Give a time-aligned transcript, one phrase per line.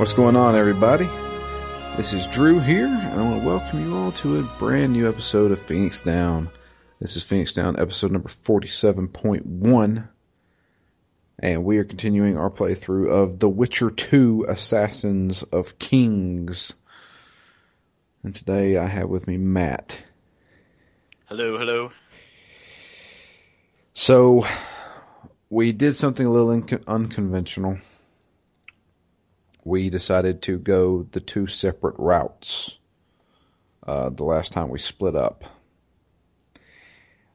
[0.00, 1.10] What's going on, everybody?
[1.98, 5.06] This is Drew here, and I want to welcome you all to a brand new
[5.06, 6.48] episode of Phoenix Down.
[7.00, 10.08] This is Phoenix Down, episode number 47.1,
[11.40, 16.72] and we are continuing our playthrough of The Witcher 2 Assassins of Kings.
[18.22, 20.00] And today I have with me Matt.
[21.26, 21.90] Hello, hello.
[23.92, 24.46] So,
[25.50, 27.76] we did something a little inco- unconventional.
[29.64, 32.78] We decided to go the two separate routes
[33.86, 35.44] uh, the last time we split up.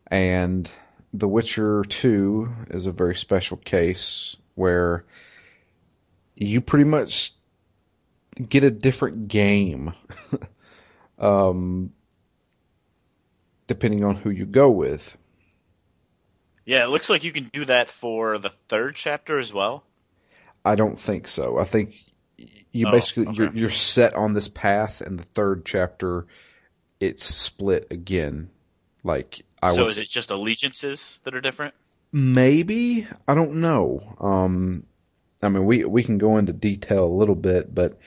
[0.08, 0.70] And
[1.14, 5.06] The Witcher 2 is a very special case where
[6.36, 7.32] you pretty much
[8.50, 9.94] get a different game
[11.20, 11.92] um,
[13.68, 15.18] depending on who you go with.
[16.66, 19.84] Yeah, it looks like you can do that for the third chapter as well.
[20.64, 21.60] I don't think so.
[21.60, 21.96] I think
[22.76, 23.38] you Oh, basically okay.
[23.38, 26.26] you're you're set on this path, and the third chapter
[27.00, 28.50] it's split again.
[29.04, 31.74] Like I so would is it just allegiances that are different?
[32.12, 34.16] maybe I don't know.
[34.20, 34.86] Um,
[35.42, 37.98] I mean we we can go into detail a little bit, but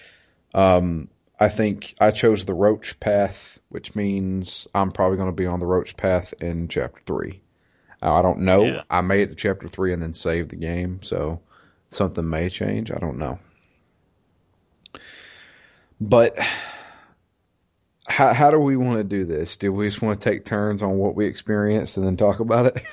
[0.55, 1.09] um,
[1.41, 5.61] I think I chose the Roche path, which means I'm probably going to be on
[5.61, 7.41] the Roche path in chapter three.
[8.03, 8.65] Uh, I don't know.
[8.65, 8.83] Yeah.
[8.91, 11.41] I made it to chapter three and then saved the game, so
[11.91, 12.91] something may change.
[12.93, 13.39] I don't know.
[16.01, 16.37] But
[18.09, 19.57] how how do we want to do this?
[19.57, 22.67] Do we just want to take turns on what we experienced and then talk about
[22.77, 22.83] it?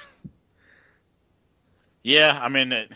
[2.03, 2.91] Yeah, I mean, it,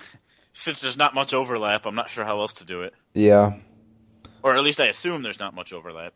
[0.53, 2.93] since there's not much overlap, I'm not sure how else to do it.
[3.15, 3.53] yeah.
[4.43, 6.13] Or at least I assume there's not much overlap.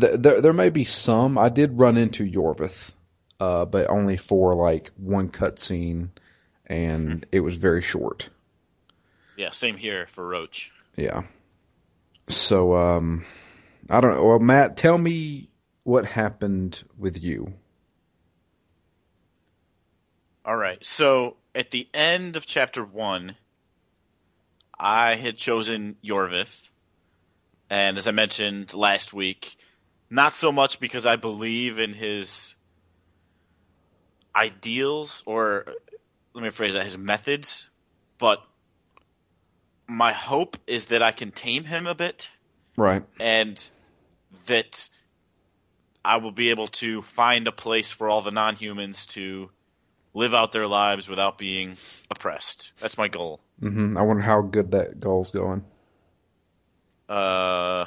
[0.00, 1.36] Th- There, there may be some.
[1.36, 2.94] I did run into Iorveth,
[3.40, 6.10] uh, but only for like one cutscene,
[6.64, 8.30] and it was very short.
[9.36, 10.70] Yeah, same here for Roche.
[10.96, 11.24] Yeah.
[12.28, 13.24] So, um,
[13.88, 14.24] I don't know.
[14.24, 15.48] Well, Matt, tell me
[15.84, 17.54] what happened with you.
[20.44, 23.34] All right, so at the end of chapter one,
[24.78, 26.68] I had chosen Iorveth,
[27.68, 29.56] and as I mentioned last week,
[30.10, 32.54] not so much because I believe in his
[34.36, 35.64] ideals or
[36.34, 37.66] let me phrase that his methods,
[38.18, 38.40] but
[39.88, 42.30] my hope is that I can tame him a bit
[42.76, 43.04] Right.
[43.20, 43.70] and
[44.46, 44.88] that
[46.04, 49.50] I will be able to find a place for all the non-humans to
[50.14, 51.76] live out their lives without being
[52.10, 52.72] oppressed.
[52.80, 53.40] That's my goal.
[53.62, 53.96] Mm-hmm.
[53.98, 55.64] I wonder how good that goal's going.
[57.08, 57.86] Uh,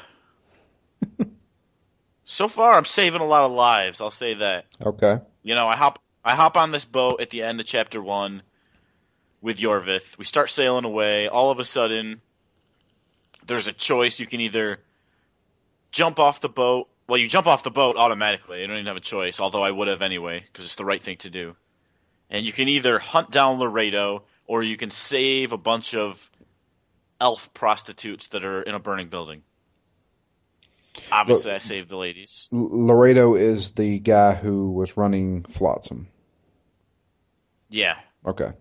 [2.23, 4.01] so far, I'm saving a lot of lives.
[4.01, 4.65] I'll say that.
[4.85, 5.19] Okay.
[5.43, 8.43] You know, I hop I hop on this boat at the end of chapter one
[9.41, 10.17] with Iorveth.
[10.17, 11.27] We start sailing away.
[11.27, 12.21] All of a sudden,
[13.45, 14.19] there's a choice.
[14.19, 14.79] You can either
[15.91, 16.89] jump off the boat.
[17.07, 18.61] Well, you jump off the boat automatically.
[18.61, 19.39] You don't even have a choice.
[19.39, 21.55] Although I would have anyway, because it's the right thing to do.
[22.29, 26.29] And you can either hunt down Loredo, or you can save a bunch of
[27.19, 29.41] elf prostitutes that are in a burning building.
[31.11, 32.49] Obviously, I saved the ladies.
[32.53, 36.07] L- Loredo is the guy who was running Flotsam.
[37.69, 38.51] Yeah, Okay.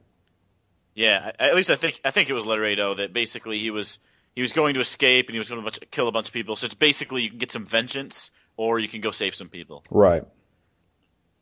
[0.98, 4.00] Yeah, at least I think I think it was Loredo that basically he was
[4.34, 6.32] he was going to escape and he was going to bunch, kill a bunch of
[6.32, 6.56] people.
[6.56, 9.84] So it's basically you can get some vengeance or you can go save some people.
[9.92, 10.24] Right.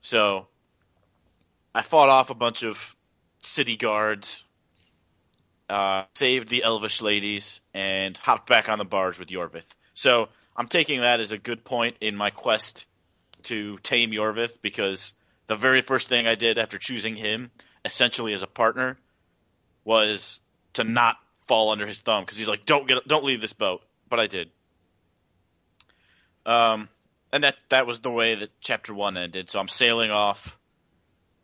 [0.03, 0.49] So
[1.75, 2.95] I fought off a bunch of
[3.41, 4.45] city guards,
[5.71, 9.65] uh, saved the elvish ladies, and hopped back on the barge with Iorveth.
[9.95, 12.85] So I'm taking that as a good point in my quest
[13.45, 15.15] to tame Iorveth because
[15.47, 17.51] the very first thing I did after choosing him,
[17.87, 18.99] essentially as a partner,
[19.87, 20.41] was
[20.75, 21.17] to not
[21.47, 23.81] fall under his thumb because he's like, "Don't get, don't leave this boat,"
[24.11, 24.51] but I did.
[26.45, 26.89] Um,
[27.33, 29.51] and that that was the way that chapter one ended.
[29.51, 30.59] So I'm sailing off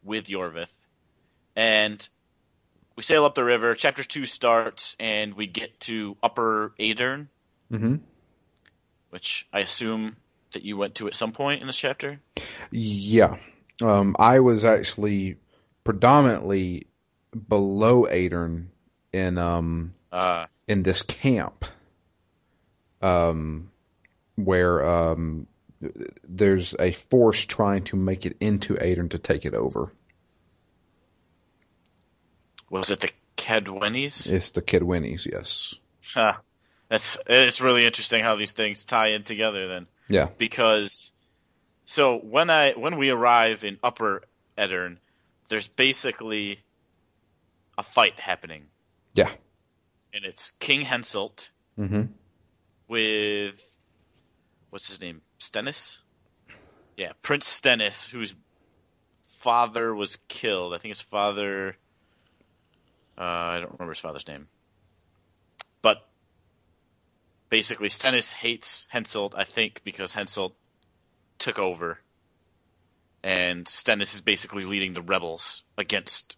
[0.03, 0.73] with Iorveth,
[1.57, 2.07] and
[2.97, 3.75] we sail up the river.
[3.75, 7.29] Chapter two starts, and we get to Upper Aedirn,
[7.71, 7.97] hmm
[9.11, 10.17] which I assume
[10.53, 12.19] that you went to at some point in this chapter.
[12.71, 13.37] Yeah.
[13.85, 15.37] Um, I was actually
[15.85, 16.87] predominantly
[17.49, 18.67] below Aedirn
[19.13, 21.65] in um Uh, in this camp.
[23.01, 23.71] Um
[24.37, 25.47] where um
[26.25, 29.93] there's a force trying to make it into Aedirn to take it over.
[32.71, 34.31] was it the Kaedwenis?
[34.31, 35.75] It's the Kidwinnies, yes.
[36.15, 36.35] Huh.
[36.89, 39.87] That's it's really interesting how these things tie in together then.
[40.09, 40.29] Yeah.
[40.39, 41.13] Because
[41.85, 44.23] so when I when we arrive in Upper
[44.57, 44.99] Aedirn,
[45.49, 46.61] there's basically
[47.79, 48.67] a fight happening.
[49.15, 49.31] Yeah.
[50.15, 52.03] And it's King Henselt hmm
[52.89, 53.55] with
[54.71, 55.23] what's his name?
[55.39, 55.99] Stennis?
[56.97, 58.35] Yeah, Prince Stennis, whose
[59.39, 60.75] father was killed.
[60.75, 61.77] I think his father
[63.17, 64.49] uh, I don't remember his father's name.
[65.81, 66.07] But
[67.49, 70.55] basically Stennis hates Henselt, I think, because Henselt
[71.39, 71.99] took over.
[73.23, 76.37] And Stennis is basically leading the rebels against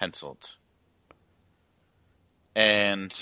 [0.00, 0.56] Henselt.
[2.54, 3.14] And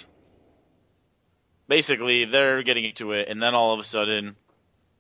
[1.69, 4.37] basically they're getting into it, and then all of a sudden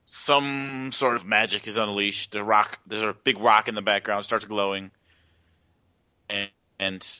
[0.04, 2.32] some sort of magic is unleashed.
[2.32, 4.90] The rock, there's a big rock in the background, starts glowing,
[6.28, 7.18] and, and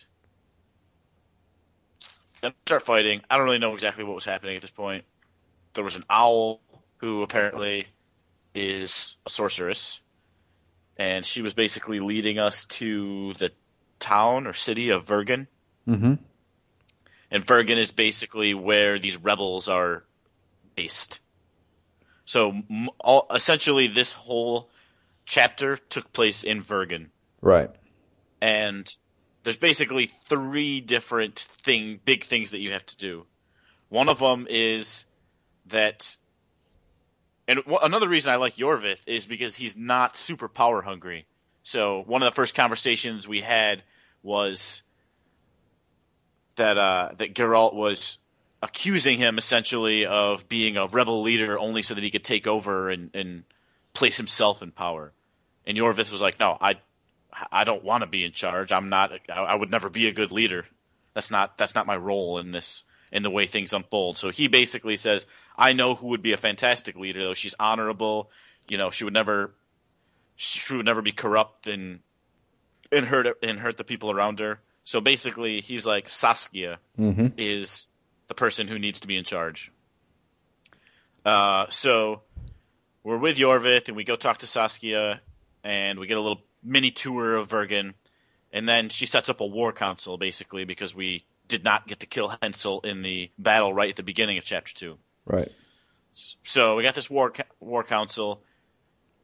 [2.67, 3.23] start fighting.
[3.31, 5.05] I don't really know exactly what was happening at this point.
[5.75, 6.61] There was an owl
[6.99, 7.87] who apparently
[8.55, 10.01] is a sorceress,
[10.97, 13.51] and she was basically leading us to the
[14.05, 15.49] town or city of Vergen.
[15.89, 16.15] Mm-hmm.
[17.31, 20.05] And Vergen is basically where these rebels are
[20.77, 21.21] based.
[22.27, 22.55] So
[23.01, 24.71] all, essentially, this whole
[25.27, 27.11] chapter took place in Vergen,
[27.41, 27.71] Right.
[28.41, 28.87] and
[29.43, 33.27] there's basically three different thing, big things that you have to do.
[33.89, 35.05] One of them is
[35.67, 36.17] that,
[37.47, 41.27] and w- another reason I like Iorveth is because he's not super power hungry.
[41.63, 43.83] So one of the first conversations we had
[44.25, 44.83] was
[46.57, 48.19] that uh, that Geralt was
[48.63, 52.89] accusing him essentially of being a rebel leader only so that he could take over
[52.89, 53.45] and, and
[53.93, 55.13] place himself in power.
[55.67, 56.77] And Iorveth was like, "No, I
[57.53, 58.73] I don't want to be in charge.
[58.73, 59.13] I'm not.
[59.29, 60.67] I, I would never be a good leader.
[61.13, 61.59] That's not.
[61.59, 62.85] That's not my role in this.
[63.13, 64.19] In the way things unfold.
[64.19, 65.25] So he basically says,
[65.57, 67.23] I know who would be a fantastic leader.
[67.23, 68.31] Though she's honorable.
[68.69, 69.55] You know, she would never.
[70.37, 72.01] She would never be corrupt and
[72.95, 74.61] and hurt and hurt the people around her.
[74.85, 77.29] So basically, he's like Saskia Mm-hmm.
[77.39, 77.89] is
[78.29, 79.71] the person who needs to be in charge.
[81.25, 82.23] Uh, so
[83.03, 85.21] we're with Iorveth and we go talk to Saskia
[85.63, 87.95] and we get a little mini tour of Vergen,
[88.53, 92.07] and then she sets up a war council basically because we did not get to
[92.07, 94.99] kill Henselt in the battle right at the beginning of chapter two.
[95.27, 95.51] Right.
[96.43, 98.43] So we got this war war council.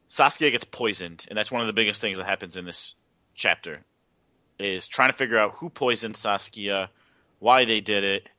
[0.07, 2.95] Saskia gets poisoned, and that's one of the biggest things that happens in this
[3.35, 3.81] chapter.
[4.59, 6.89] Is trying to figure out who poisoned Saskia,
[7.39, 8.29] why they did it,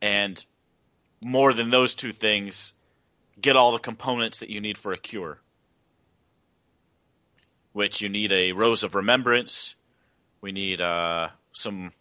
[0.00, 0.44] and
[1.20, 2.72] more than those two things,
[3.40, 5.38] get all the components that you need for a cure.
[7.72, 9.74] Which you need a rose of remembrance.
[10.40, 11.92] We need uh, some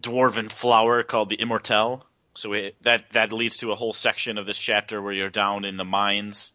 [0.00, 2.02] dwarven flower called the immortelle.
[2.34, 5.76] So that that leads to a whole section of this chapter where you're down in
[5.76, 6.52] the mines,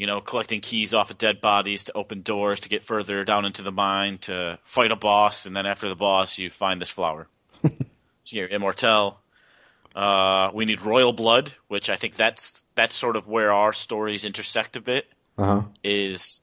[0.00, 3.44] you know, collecting keys off of dead bodies to open doors to get further down
[3.44, 6.88] into the mine to fight a boss, and then after the boss, you find this
[6.88, 7.28] flower.
[7.62, 7.70] so
[8.24, 9.16] your immortelle.
[9.94, 14.24] Uh, we need royal blood, which I think that's that's sort of where our stories
[14.24, 15.06] intersect a bit.
[15.36, 15.62] Uh huh.
[15.84, 16.40] Is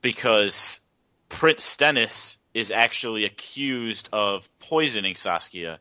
[0.00, 0.80] because
[1.28, 5.80] Prince Stennis is actually accused of poisoning Saskia.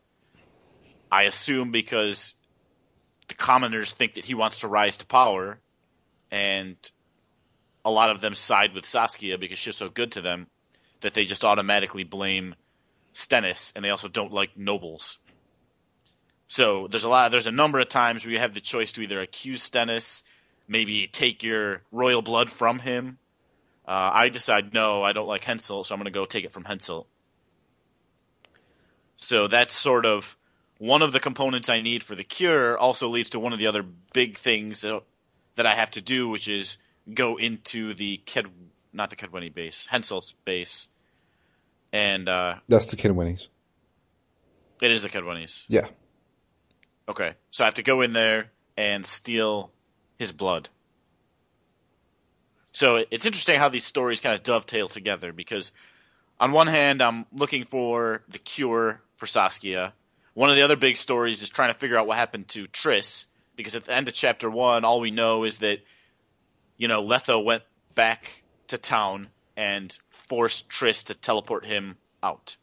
[1.10, 2.36] I assume because
[3.30, 5.62] the commoners think that he wants to rise to power,
[6.32, 6.76] and
[7.84, 10.48] a lot of them side with Saskia because she's so good to them
[11.02, 12.56] that they just automatically blame
[13.14, 15.18] Stennis, and they also don't like nobles.
[16.48, 17.32] So there's a lot.
[17.32, 20.24] There's a number of times where you have the choice to either accuse Stennis,
[20.68, 23.18] maybe take your royal blood from him.
[23.88, 26.52] Uh, I decide no, I don't like Henselt, so I'm going to go take it
[26.52, 27.06] from Henselt.
[29.16, 30.36] So that's sort of
[30.78, 32.78] one of the components I need for the cure.
[32.78, 33.84] Also leads to one of the other
[34.14, 34.86] big things
[35.60, 36.78] that, I have to do, which is
[37.14, 38.48] go into the Ked,
[38.94, 40.88] not the Kaedweni base, Henselt's base,
[41.92, 43.48] and uh, That's the Kidwinnies.
[44.82, 45.64] it is the Kedwennies.
[45.68, 45.88] Yeah.
[47.08, 49.72] Okay, so I have to go in there and steal
[50.18, 50.70] his blood.
[52.72, 55.72] So it's interesting how these stories kind of dovetail together because,
[56.40, 59.94] on one hand, I'm looking for the cure for Saskia.
[60.36, 63.26] One of the other big stories is trying to figure out what happened to Triss
[63.60, 65.80] because at the end of chapter one, all we know is that,
[66.78, 67.64] you know, Letho went
[67.94, 69.96] back to town and
[70.30, 72.56] forced Triss to teleport him out.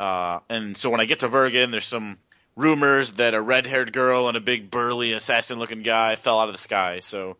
[0.00, 2.18] Uh, and so when I get to Vergen, there's some
[2.56, 6.58] rumors that a red-haired girl and a big burly assassin-looking guy fell out of the
[6.58, 6.98] sky.
[6.98, 7.36] So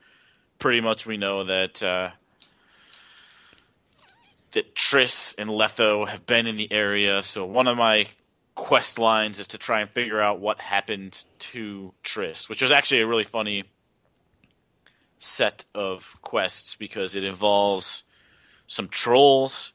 [0.60, 2.10] pretty much we know that uh,
[4.52, 7.24] that Triss and Letho have been in the area.
[7.24, 8.06] So one of my
[8.54, 13.02] quest lines is to try and figure out what happened to Triss, which was actually
[13.02, 13.64] a really funny
[15.18, 18.02] set of quests because it involves
[18.66, 19.72] some trolls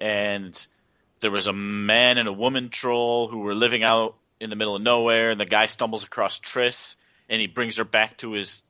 [0.00, 0.66] and
[1.20, 4.76] there was a man and a woman troll who were living out in the middle
[4.76, 6.96] of nowhere, and the guy stumbles across Triss,
[7.28, 8.62] and he brings her back to his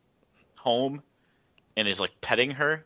[0.56, 1.02] home,
[1.76, 2.84] and is like petting her,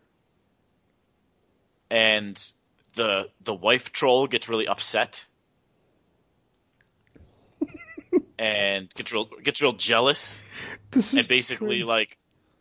[1.90, 2.52] and
[2.94, 5.24] the the wife troll gets really upset.
[8.40, 10.40] And gets real gets real jealous
[10.90, 11.84] This and basically crazy.
[11.84, 12.16] like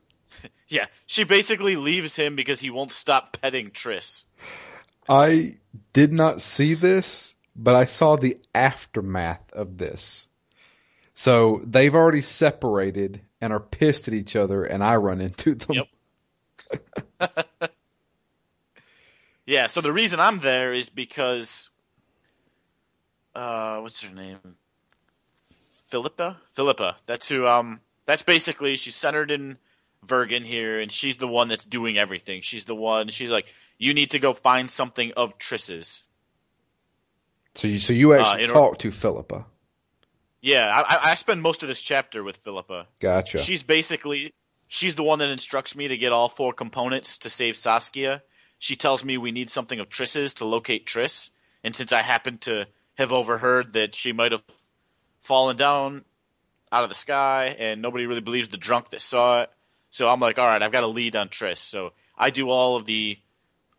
[0.67, 4.25] yeah she basically leaves him because he won't stop petting Triss.
[5.07, 5.55] I
[5.93, 10.27] did not see this, but I saw the aftermath of this.
[11.15, 15.77] So they've already separated and are pissed at each other, and I run into them.
[17.19, 17.39] Yep.
[19.50, 21.71] Yeah, so the reason I'm there is because
[23.33, 24.38] uh what's her name?
[25.89, 26.38] Philippa?
[26.53, 26.98] Philippa.
[27.05, 29.58] That's who um that's basically she's centered in
[30.03, 32.41] Vergen here and she's the one that's doing everything.
[32.41, 33.46] She's the one she's like,
[33.77, 36.03] You need to go find something of Triss's.
[37.55, 39.46] So you, so you actually Uh, in or- talk to Philippa.
[40.41, 42.88] Yeah, I, I- I spend most of this chapter with Philippa.
[43.00, 43.39] Gotcha.
[43.39, 44.34] She's basically
[44.67, 48.22] she's the one that instructs me to get all four components to save Saskia.
[48.60, 51.29] She tells me we need something of Triss's to locate Triss,
[51.63, 54.41] and since I happen to have overheard that she might have
[55.21, 56.03] fallen down
[56.71, 59.49] out of the sky, and nobody really believes the drunk that saw it,
[59.91, 61.57] so I'm like, all right, I've got a lead on Triss.
[61.57, 63.17] So I do all of the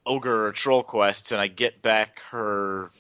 [0.05, 2.91] ogre or troll quests, and I get back her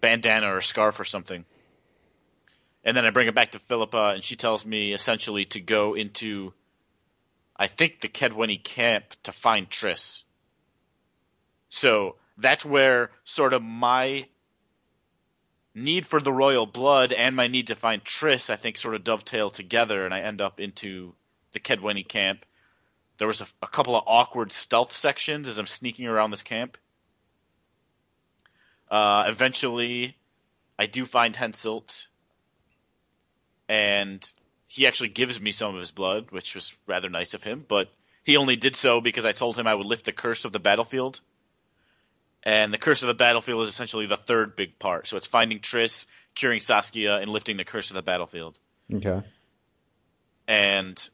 [0.00, 1.44] bandana or scarf or something.
[2.84, 5.94] And then I bring it back to Philippa, and she tells me essentially to go
[5.94, 6.52] into,
[7.56, 10.22] I think, the Kaedweni camp to find Triss.
[11.68, 14.26] So that's where sort of my
[15.78, 19.04] need for the royal blood and my need to find Triss, I think, sort of
[19.04, 21.14] dovetail together, and I end up into
[21.52, 22.44] the Kaedweni camp.
[23.18, 26.78] There was a, a couple of awkward stealth sections as I'm sneaking around this camp.
[28.90, 30.16] Uh, eventually,
[30.78, 32.06] I do find Henselt,
[33.68, 34.30] and
[34.66, 37.64] he actually gives me some of his blood, which was rather nice of him.
[37.66, 37.92] But
[38.24, 40.58] he only did so because I told him I would lift the curse of the
[40.58, 41.20] battlefield.
[42.48, 45.06] And the curse of the battlefield is essentially the third big part.
[45.06, 48.58] So it's finding Triss, curing Saskia, and lifting the curse of the battlefield.
[48.90, 49.20] okay.
[50.46, 51.08] And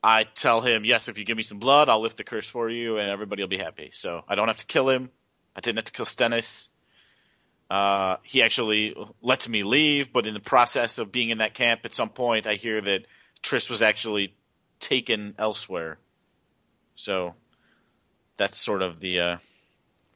[0.00, 2.70] I tell him, yes, if you give me some blood, I'll lift the curse for
[2.70, 3.90] you, and everybody will be happy.
[3.92, 5.10] So I don't have to kill him.
[5.56, 6.68] I didn't have to kill Stennis.
[7.68, 11.80] Uh, he actually lets me leave, but in the process of being in that camp,
[11.82, 13.00] at some point, I hear that
[13.42, 14.36] Triss was actually
[14.78, 15.98] taken elsewhere.
[16.94, 17.34] So
[18.36, 19.36] that's sort of the uh,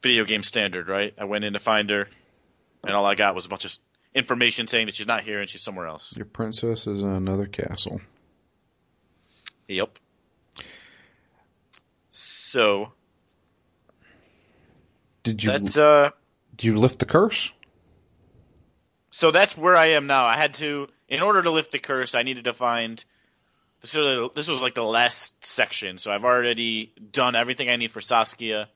[0.03, 1.13] video game standard, right?
[1.17, 2.07] I went in to find her,
[2.83, 3.75] and all I got was a bunch of
[4.13, 6.15] information saying that she's not here and she's somewhere else.
[6.15, 8.01] Your princess is in another castle.
[9.67, 9.97] Yep.
[12.11, 12.91] So
[15.23, 16.11] Did you that's uh
[16.55, 17.51] did you lift the curse?
[19.09, 20.25] so that's where I am now.
[20.25, 23.03] I had to in order to lift the curse, I needed to find
[23.81, 25.97] this was this was like the last section.
[25.97, 28.69] So I've already done everything I need for Saskia.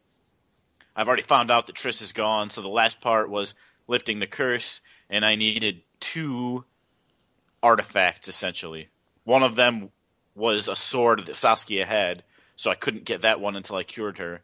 [0.97, 3.53] I've already found out that Triss is gone, so the last part was
[3.87, 6.65] lifting the curse and I needed two
[7.61, 8.89] artifacts essentially.
[9.23, 9.91] One of them
[10.35, 12.23] was a sword that Saskia had,
[12.55, 14.41] so I couldn't get that one until I cured her.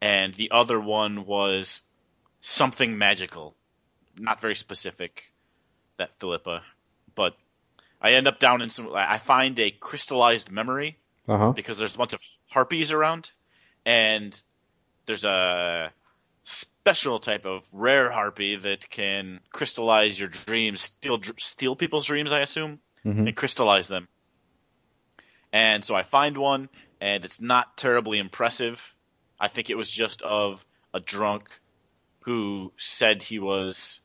[0.00, 1.82] And the other one was
[2.40, 3.54] something magical.
[4.18, 5.32] Not very specific,
[5.98, 6.62] that Philippa.
[7.14, 7.36] But
[8.00, 8.90] I end up down in some.
[8.94, 11.52] I find a crystallized memory Uh huh.
[11.52, 13.30] because there's a bunch of harpies around,
[13.86, 14.40] and
[15.06, 15.92] there's a
[16.44, 22.40] special type of rare harpy that can crystallize your dreams, steal steal people's dreams, I
[22.40, 23.26] assume, Mhm.
[23.28, 24.08] and crystallize them.
[25.52, 26.68] And so I find one,
[27.00, 28.94] and it's not terribly impressive.
[29.38, 31.48] I think it was just of a drunk
[32.20, 34.00] who said he was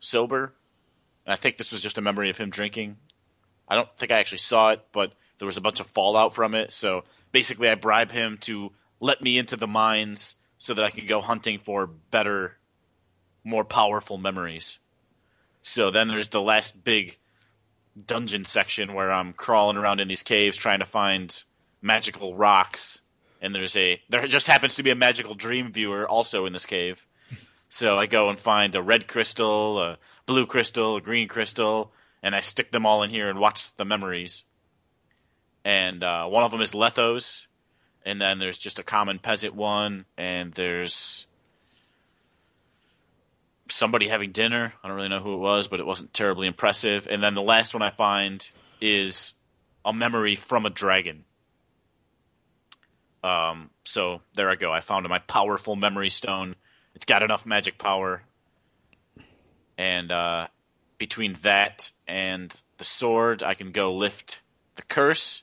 [0.00, 0.54] sober.
[1.24, 2.96] And I think this was just a memory of him drinking.
[3.68, 6.54] I don't think I actually saw it, but there was a bunch of fallout from
[6.54, 6.72] it.
[6.72, 11.08] So basically, I bribe him to let me into the mines so that I could
[11.08, 12.56] go hunting for better,
[13.44, 14.78] more powerful memories.
[15.62, 17.18] So then there's the last big
[18.06, 21.34] dungeon section where I'm crawling around in these caves trying to find
[21.82, 23.00] magical rocks.
[23.42, 26.66] And there's a there just happens to be a magical dream viewer also in this
[26.66, 27.04] cave.
[27.68, 32.34] So I go and find a red crystal, a blue crystal, a green crystal, and
[32.34, 34.44] I stick them all in here and watch the memories.
[35.64, 37.45] And uh, one of them is Letho's,
[38.06, 41.26] and then there's just a common peasant one, and there's
[43.68, 44.72] somebody having dinner.
[44.82, 47.08] I don't really know who it was, but it wasn't terribly impressive.
[47.10, 48.48] And then the last one I find
[48.80, 49.34] is
[49.84, 51.24] a memory from a dragon.
[53.24, 54.72] Um, so there I go.
[54.72, 56.54] I found my powerful memory stone.
[56.94, 58.22] It's got enough magic power,
[59.76, 60.46] and uh,
[60.96, 64.40] between that and the sword, I can go lift
[64.76, 65.42] the curse.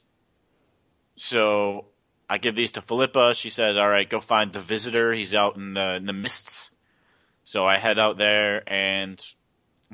[1.18, 1.86] So
[2.34, 3.36] I give these to Philippa.
[3.36, 5.14] She says, "All right, go find the visitor.
[5.14, 6.74] He's out in the in the mists."
[7.44, 9.24] So I head out there and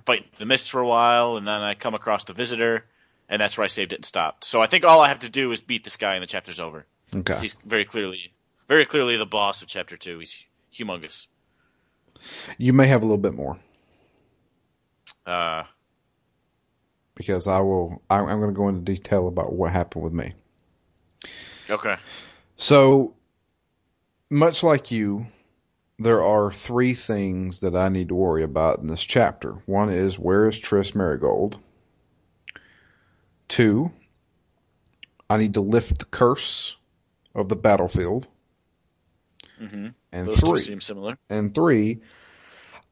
[0.06, 2.86] fight the mists for a while, and then I come across the visitor,
[3.28, 4.46] and that's where I saved it and stopped.
[4.46, 6.62] So I think all I have to do is beat this guy, and the chapter's
[6.62, 6.86] over.
[7.14, 7.38] Okay.
[7.42, 8.32] He's very clearly,
[8.70, 10.20] very clearly the boss of chapter two.
[10.20, 10.42] He's
[10.74, 11.28] humongous.
[12.58, 13.60] You may have a little bit more
[15.26, 15.64] Uh,
[17.16, 18.02] because I will.
[18.10, 20.36] I, I'm going to go into detail about what happened with me.
[21.70, 21.98] okay.
[22.60, 23.16] So,
[24.30, 25.28] much like you,
[25.98, 29.54] there are three things that I need to worry about in this chapter.
[29.66, 31.58] One is where is Triss Merigold?
[33.48, 33.94] Two,
[35.30, 36.76] I need to lift the curse
[37.34, 38.28] of the battlefield.
[39.58, 41.18] hmm And Those three, seem similar.
[41.30, 42.02] and three,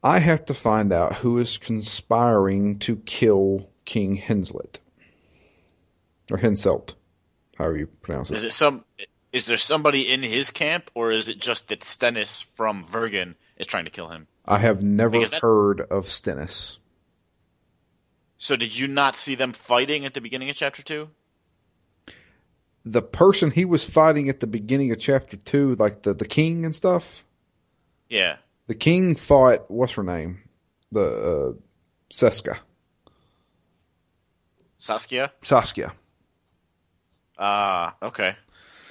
[0.01, 4.79] I have to find out who is conspiring to kill King Henslet
[6.31, 6.95] or Henselt,
[7.57, 8.37] however you pronounce it.
[8.37, 8.85] Is it some?
[9.33, 13.67] Is there somebody in his camp, or is it just that Stennis from Vergen is
[13.67, 14.27] trying to kill him?
[14.45, 16.79] I have never heard of Stennis.
[18.37, 21.09] So did you not see them fighting at the beginning of chapter two?
[22.91, 26.63] the person he was fighting at the beginning of chapter two, like the, the king
[26.65, 27.25] and stuff,
[28.09, 28.37] Yeah.
[28.67, 30.43] the king fought what's her name,
[30.91, 31.53] the uh,
[32.09, 32.59] Seska,
[34.79, 35.31] Saskia?
[35.41, 35.91] Saskia.
[37.37, 38.35] Ah, okay.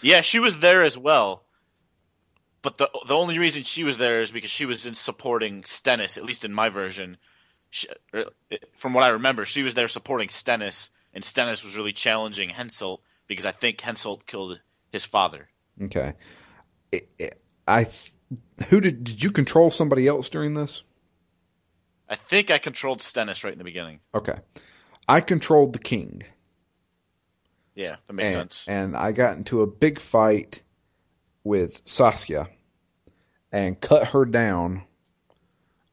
[0.02, 1.42] Yeah, she was there as well.
[2.62, 6.16] But the the only reason she was there is because she was in supporting Stennis,
[6.16, 7.16] at least in my version.
[7.70, 8.26] She, er,
[8.76, 13.00] from what I remember, she was there supporting Stennis, and Stennis was really challenging Henselt
[13.28, 15.48] because I think Henselt killed his father.
[15.80, 16.14] Okay,
[17.68, 17.86] I
[18.68, 20.82] who did did you control somebody else during this?
[22.08, 24.00] I think I controlled Stennis right in the beginning.
[24.14, 24.38] Okay,
[25.08, 26.22] I controlled the king,
[27.76, 28.64] Yeah, that makes and, sense.
[28.66, 30.62] and I got into a big fight
[31.44, 32.48] with Saskia
[33.52, 34.82] and cut her down.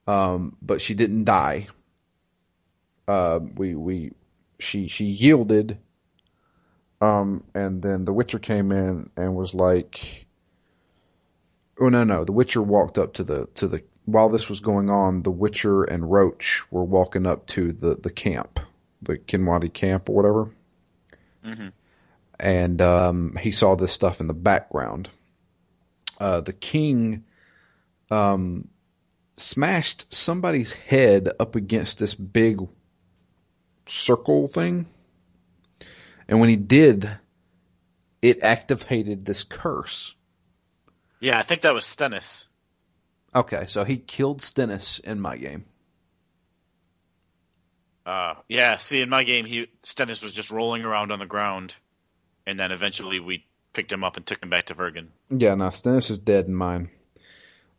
[0.08, 1.67] Um, but she didn't die.
[3.08, 4.12] Uh, we we
[4.60, 5.78] she she yielded.
[7.02, 10.26] Um, and then the Witcher came in and was like,
[11.80, 14.89] "Oh no, no!" The Witcher walked up to the to the while this was going
[14.89, 15.24] on.
[15.24, 18.62] The Witcher and Roche were walking up to the the camp,
[19.02, 20.50] the Kinwadi camp or whatever
[21.43, 21.67] hmm
[22.39, 25.10] and um, he saw this stuff in the background.
[26.19, 27.23] Uh, the king
[28.12, 28.67] um,
[29.38, 32.60] smashed somebody's head up against this big
[33.86, 34.86] circle thing,
[36.27, 37.10] and when he did,
[38.21, 40.15] it activated this curse.
[41.19, 42.45] Yeah, I think that was Stennis.
[43.36, 45.65] Okay, so he killed Stennis in my game.
[48.06, 51.76] Uh, yeah, see, in my game, he Stennis was just rolling around on the ground,
[52.46, 55.12] and then eventually we picked him up and took him back to Vergen.
[55.30, 56.89] Yeah, no, Stennis is dead in mine.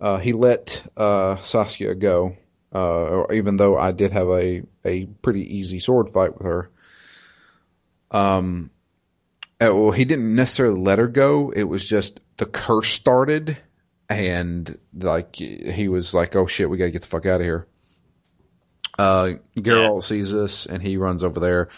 [0.01, 2.37] Uh, he let uh, Saskia go,
[2.75, 6.71] uh, or even though I did have a, a pretty easy sword fight with her.
[8.11, 8.71] Um,
[9.61, 11.51] uh, well, he didn't necessarily let her go.
[11.55, 13.59] It was just the curse started,
[14.09, 17.67] and like he was like, "Oh shit, we gotta get the fuck out of here."
[18.99, 21.69] Uh, Geralt sees this, and he runs over there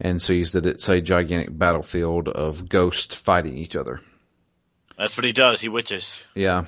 [0.00, 4.00] and sees that it's a gigantic battlefield of ghosts fighting each other.
[4.96, 5.60] That's what he does.
[5.60, 6.22] He witches.
[6.34, 6.66] Yeah.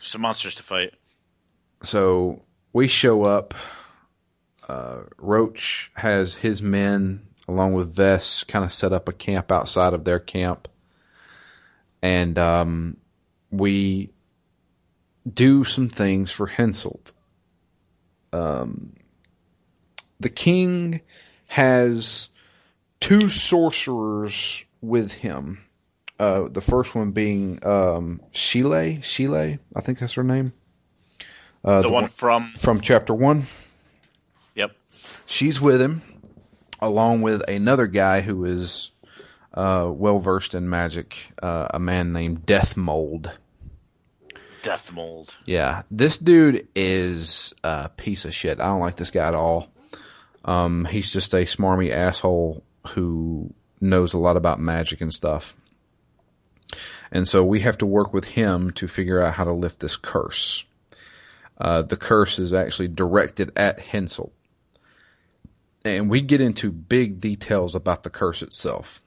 [0.00, 0.94] Some monsters to fight.
[1.82, 3.54] So we show up.
[4.68, 9.94] Uh, Roche has his men, along with Ves, kind of set up a camp outside
[9.94, 10.68] of their camp.
[12.02, 12.98] And um,
[13.50, 14.10] we
[15.28, 17.12] do some things for Henselt.
[18.32, 18.92] Um,
[20.20, 21.00] the king
[21.48, 22.28] has
[23.00, 25.64] two sorcerers with him.
[26.18, 30.52] Uh, the first one being um, Síle, Síle, I think that's her name.
[31.64, 33.46] Uh, The, one, from from chapter one.
[34.54, 34.72] yep,
[35.26, 36.02] She's with him,
[36.80, 38.90] along with another guy who is
[39.54, 43.30] uh, well versed in magic, uh, a man named Dethmold.
[44.62, 45.36] Death Mold.
[45.46, 48.60] Yeah, this dude is a piece of shit.
[48.60, 49.68] I don't like this guy at all.
[50.48, 55.54] Um, he's just a smarmy asshole who knows a lot about magic and stuff.
[57.12, 59.96] And so we have to work with him to figure out how to lift this
[59.96, 60.64] curse.
[61.60, 64.30] Uh, the curse is actually directed at Henselt.
[65.84, 69.02] And we get into big details about the curse itself.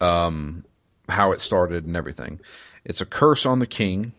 [0.00, 0.64] Um,
[1.08, 2.40] how it started and everything.
[2.84, 4.12] It's a curse on the king,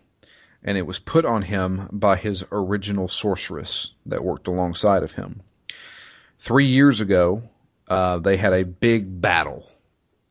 [0.62, 5.44] and it was put on him by his original sorceress that worked alongside of him.
[6.38, 7.44] Three years ago,
[7.88, 9.66] uh, they had a big battle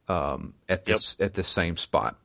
[0.08, 2.16] um, at this at this same spot,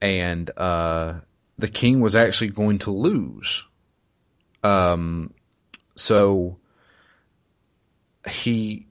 [0.00, 1.20] and uh,
[1.58, 3.66] the king was actually going to lose.
[4.62, 5.32] Um,
[5.96, 6.58] so
[8.28, 8.86] he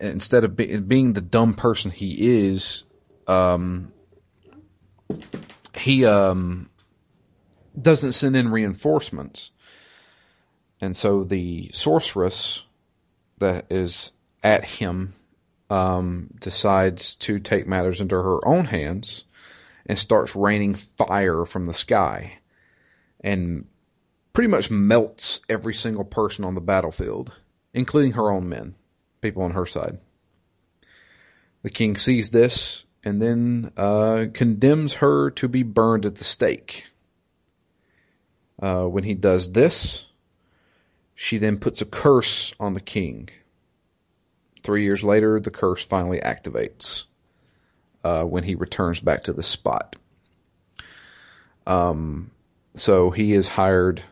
[0.00, 2.84] instead of be, being the dumb person he is,
[3.26, 3.92] um,
[5.76, 6.70] he um,
[7.80, 9.52] doesn't send in reinforcements,
[10.80, 12.64] and so the sorceress
[13.42, 15.12] that is at him
[15.68, 19.24] um, decides to take matters into her own hands
[19.86, 22.38] and starts raining fire from the sky
[23.20, 23.66] and
[24.32, 27.32] pretty much melts every single person on the battlefield,
[27.74, 28.74] including her own men,
[29.20, 29.98] people on her side.
[31.62, 36.86] The king sees this and then uh, condemns her to be burned at the stake.
[38.60, 40.06] Uh, when he does this,
[41.14, 43.28] she then puts a curse on the king.
[44.62, 47.04] Three years later, the curse finally activates
[48.04, 49.96] uh, when he returns back to the spot.
[51.66, 52.30] Um,
[52.74, 54.02] so he has hired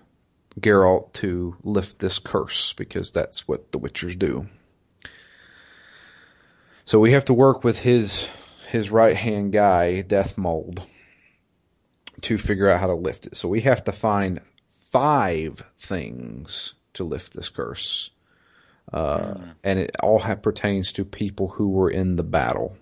[0.59, 4.47] Geralt to lift this curse because that's what the Witchers do.
[6.85, 8.29] So we have to work with his
[8.69, 10.87] his right hand guy, Dethmold,
[12.23, 13.37] to figure out how to lift it.
[13.37, 18.11] So we have to find five things to lift this curse.
[18.93, 19.55] Uh, mm.
[19.63, 22.77] And it all pertains to people who were in the battle,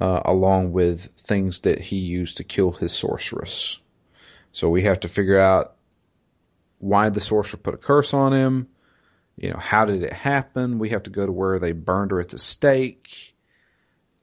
[0.00, 3.78] uh, along with things that he used to kill his sorceress.
[4.52, 5.74] So we have to figure out
[6.78, 8.68] why the sorcerer put a curse on him.
[9.36, 10.78] You know, how did it happen?
[10.78, 13.34] We have to go to where they burned her at the stake.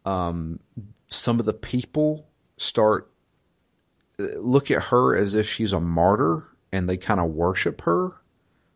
[0.05, 0.59] Um,
[1.07, 3.11] some of the people start
[4.19, 8.11] uh, look at her as if she's a martyr and they kind of worship her.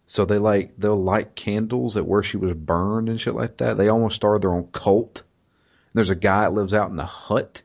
[0.07, 3.77] So they like they'll light candles at where she was burned and shit like that.
[3.77, 5.23] They almost started their own cult.
[5.93, 7.63] There's a guy that lives out in the hut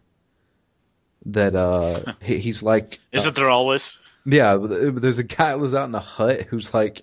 [1.26, 3.98] that uh he, he's like Isn't uh, there always?
[4.24, 7.02] Yeah, there's a guy that lives out in a hut who's like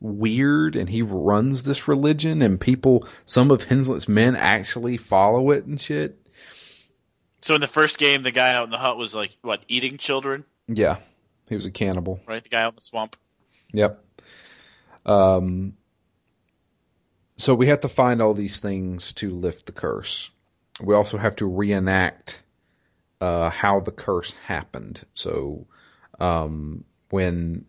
[0.00, 5.66] weird and he runs this religion and people some of Henselt's men actually follow it
[5.66, 6.16] and shit.
[7.42, 9.98] So in the first game the guy out in the hut was like what, eating
[9.98, 10.44] children?
[10.66, 10.98] Yeah.
[11.48, 12.20] He was a cannibal.
[12.26, 13.16] Right, the guy out in the swamp.
[13.72, 14.04] Yep.
[15.06, 15.74] Um,
[17.36, 20.30] so we have to find all these things to lift the curse.
[20.80, 22.42] We also have to reenact
[23.20, 25.04] uh, how the curse happened.
[25.14, 25.66] So
[26.20, 27.64] um, when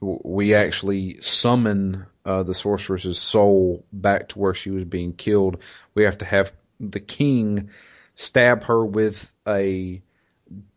[0.00, 5.58] we actually summon uh, the sorceress's soul back to where she was being killed,
[5.94, 7.70] we have to have the king
[8.14, 10.02] stab her with a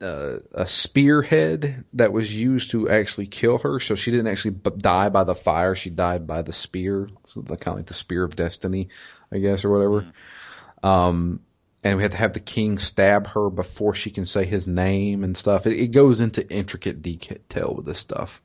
[0.01, 3.79] uh, a spearhead that was used to actually kill her.
[3.79, 7.41] So she didn't actually b- die by the fire; she died by the spear, so
[7.41, 8.89] the, kind of like the spear of destiny,
[9.31, 10.01] I guess, or whatever.
[10.01, 10.88] Mm-hmm.
[10.88, 11.39] Um,
[11.83, 15.23] and we have to have the king stab her before she can say his name
[15.23, 15.67] and stuff.
[15.67, 18.41] It, it goes into intricate detail with this stuff.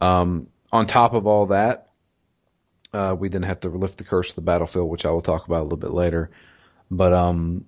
[0.00, 1.88] Um, on top of all that,
[2.92, 5.46] uh, we then have to lift the curse of the battlefield, which I will talk
[5.46, 6.30] about a little bit later.
[6.90, 7.66] But um,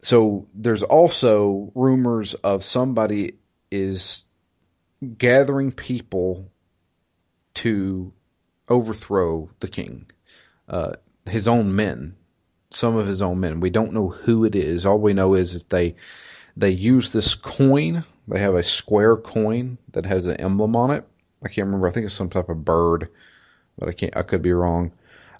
[0.00, 3.34] so there's also rumors of somebody
[3.70, 4.24] is
[5.16, 6.50] gathering people
[7.54, 8.12] to
[8.68, 10.06] overthrow the king,
[10.68, 10.92] uh,
[11.28, 12.14] his own men,
[12.70, 13.60] some of his own men.
[13.60, 14.86] We don't know who it is.
[14.86, 15.96] All we know is that they
[16.56, 18.04] they use this coin.
[18.26, 21.06] They have a square coin that has an emblem on it.
[21.42, 21.86] I can't remember.
[21.86, 23.08] I think it's some type of bird,
[23.78, 24.16] but I can't.
[24.16, 24.92] I could be wrong.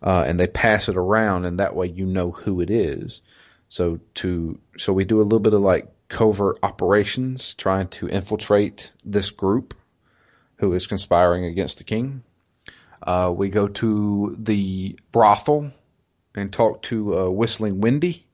[0.02, 3.20] Uh, and they pass it around, and that way you know who it is.
[3.68, 8.92] So to so we do a little bit of like covert operations, trying to infiltrate
[9.04, 9.74] this group
[10.56, 12.22] who is conspiring against the king.
[13.02, 15.70] Uh, we go to the brothel
[16.34, 18.26] and talk to uh, Whistling Wendy,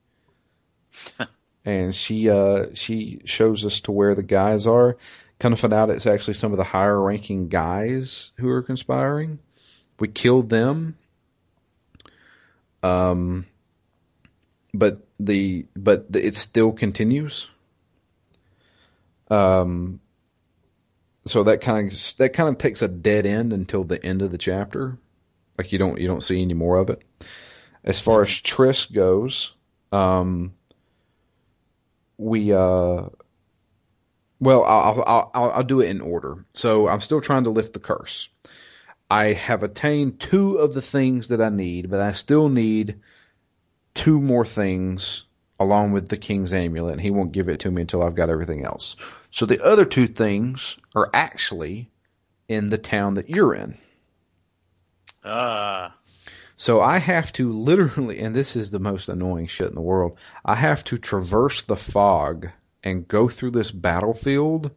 [1.64, 4.96] and she uh, she shows us to where the guys are.
[5.40, 9.40] Kind of find out it's actually some of the higher ranking guys who are conspiring.
[9.98, 10.96] We killed them.
[12.82, 13.46] Um,
[14.74, 17.48] but the but the, it still continues.
[19.30, 20.00] Um,
[21.26, 24.30] so that kind of that kind of takes a dead end until the end of
[24.30, 24.98] the chapter.
[25.56, 27.02] Like you don't you don't see any more of it.
[27.84, 29.54] As far as Triss goes,
[29.92, 30.54] um,
[32.18, 33.04] we uh,
[34.40, 36.44] well, I'll, I'll, I'll, I'll do it in order.
[36.52, 38.28] So I'm still trying to lift the curse.
[39.10, 43.00] I have attained two of the things that I need, but I still need
[43.94, 45.24] two more things
[45.60, 48.28] along with the king's amulet, and he won't give it to me until I've got
[48.30, 48.96] everything else.
[49.30, 51.90] So the other two things are actually
[52.48, 53.76] in the town that you're in.
[55.24, 55.94] Ah.
[56.56, 60.18] So I have to literally, and this is the most annoying shit in the world.
[60.44, 62.50] I have to traverse the fog
[62.82, 64.70] and go through this battlefield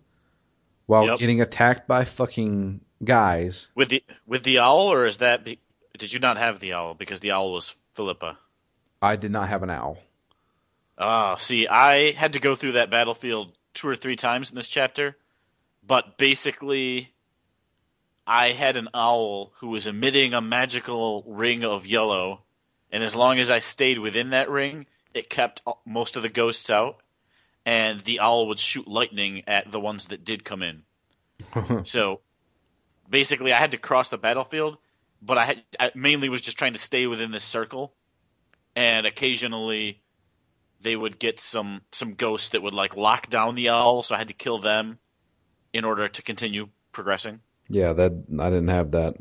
[0.85, 1.19] while Yep.
[1.19, 3.67] getting attacked by fucking guys.
[3.75, 5.43] with the with the owl, or is that?
[5.43, 5.59] Be,
[5.97, 8.37] did you not have the owl because the owl was Philippa?
[9.01, 9.97] I did not have an owl.
[10.97, 14.67] Ah, see, I had to go through that battlefield two or three times in this
[14.67, 15.15] chapter,
[15.85, 17.13] but basically,
[18.25, 22.41] I had an owl who was emitting a magical ring of yellow,
[22.91, 26.69] and as long as I stayed within that ring, it kept most of the ghosts
[26.69, 26.97] out,
[27.65, 30.83] and the owl would shoot lightning at the ones that did come in.
[31.85, 32.21] so,
[33.09, 34.77] basically, I had to cross the battlefield,
[35.21, 37.93] but I, had, I mainly was just trying to stay within this circle,
[38.77, 39.99] and occasionally
[40.81, 44.19] they would get some some ghosts that would like lock down the owl, so I
[44.19, 44.99] had to kill them
[45.73, 47.39] in order to continue progressing.
[47.69, 49.15] Yeah, that I didn't have that.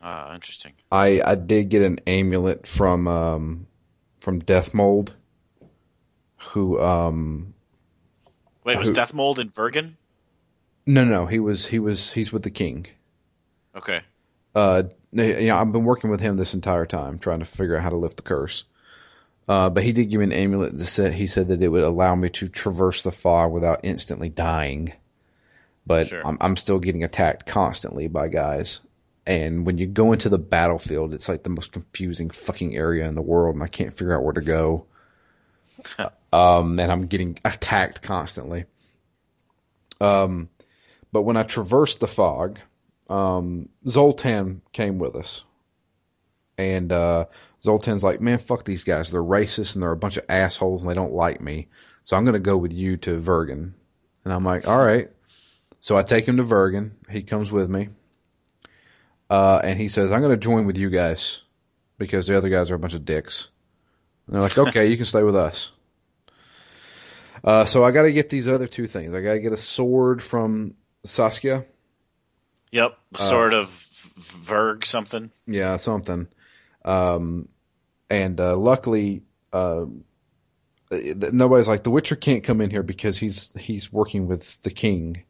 [0.00, 0.72] Ah, interesting.
[0.92, 3.66] I I did get an amulet from um
[4.20, 5.12] from Dethmold,
[6.52, 7.54] who um
[8.64, 9.96] Wait, was Who- Dethmold in Vergen?
[10.86, 12.86] no no he was he was he's with the king.
[13.74, 14.02] Okay.
[14.54, 17.82] Uh, you know, I've been working with him this entire time, trying to figure out
[17.82, 18.64] how to lift the curse.
[19.48, 21.82] Uh, but he did give me an amulet that said he said that it would
[21.82, 24.92] allow me to traverse the fog without instantly dying.
[25.86, 26.26] But Sure.
[26.26, 28.80] I'm, I'm still getting attacked constantly by guys.
[29.26, 33.14] And when you go into the battlefield, it's like the most confusing fucking area in
[33.14, 34.86] the world, and I can't figure out where to go.
[36.32, 38.64] um, and I'm getting attacked constantly.
[40.00, 40.48] Um,
[41.12, 42.58] but when I traverse the fog,
[43.12, 45.44] um, Zoltan came with us.
[46.56, 47.26] And uh,
[47.62, 49.10] Zoltan's like, man, fuck these guys.
[49.10, 51.68] They're racist and they're a bunch of assholes and they don't like me.
[52.04, 53.74] So I'm going to go with you to Vergen.
[54.24, 55.10] And I'm like, all right.
[55.78, 56.96] So I take him to Vergen.
[57.10, 57.90] He comes with me.
[59.28, 61.42] Uh, and he says, I'm going to join with you guys
[61.98, 63.50] because the other guys are a bunch of dicks.
[64.26, 65.72] And they're like, okay, you can stay with us.
[67.44, 69.14] Uh, so I got to get these other two things.
[69.14, 71.66] I got to get a sword from Saskia.
[72.72, 72.98] Yep.
[73.16, 75.30] Sort of Verg something.
[75.46, 76.26] Yeah, something.
[76.84, 77.48] Um,
[78.10, 79.86] and uh, luckily, uh,
[80.90, 85.24] nobody's like the Witcher can't come in here because he's he's working with the king.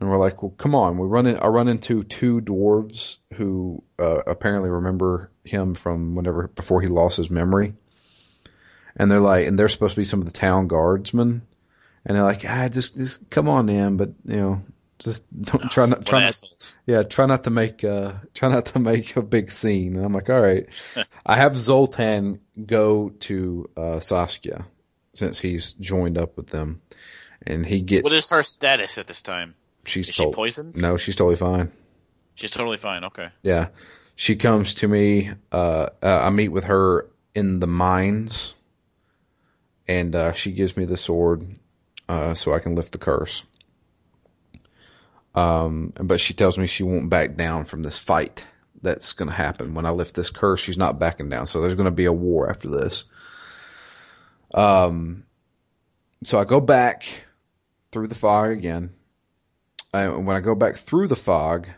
[0.00, 0.96] And we're like, well, come on.
[0.96, 1.38] We run in.
[1.38, 7.16] I run into two dwarves who uh, apparently remember him from whenever before he lost
[7.16, 7.74] his memory.
[8.94, 11.42] And they're like, and they're supposed to be some of the town guardsmen.
[12.04, 14.62] And they're like, ah, just just come on in, but you know,
[14.98, 18.78] just don't try not try not yeah, try not to make uh try not to
[18.78, 19.96] make a big scene.
[19.96, 20.66] And I'm like, all right.
[21.26, 24.66] I have Zoltan go to uh Saskia
[25.14, 26.82] since he's joined up with them.
[27.46, 29.54] And he gets What is her status at this time?
[29.84, 30.76] she's she poisoned?
[30.76, 31.70] No, she's totally fine.
[32.34, 33.04] She's totally fine.
[33.04, 33.28] Okay.
[33.42, 33.68] Yeah.
[34.16, 38.56] She comes to me, uh, uh I meet with her in the mines
[39.86, 41.46] and uh she gives me the sword
[42.08, 43.44] uh so I can lift the curse.
[45.38, 48.46] Um but she tells me she won't back down from this fight
[48.80, 50.60] that's going to happen when I lift this curse.
[50.60, 51.46] She's not backing down.
[51.46, 53.04] So there's going to be a war after this.
[54.54, 55.24] Um
[56.24, 57.24] so I go back
[57.92, 58.90] through the fog again.
[59.92, 61.68] And when I go back through the fog,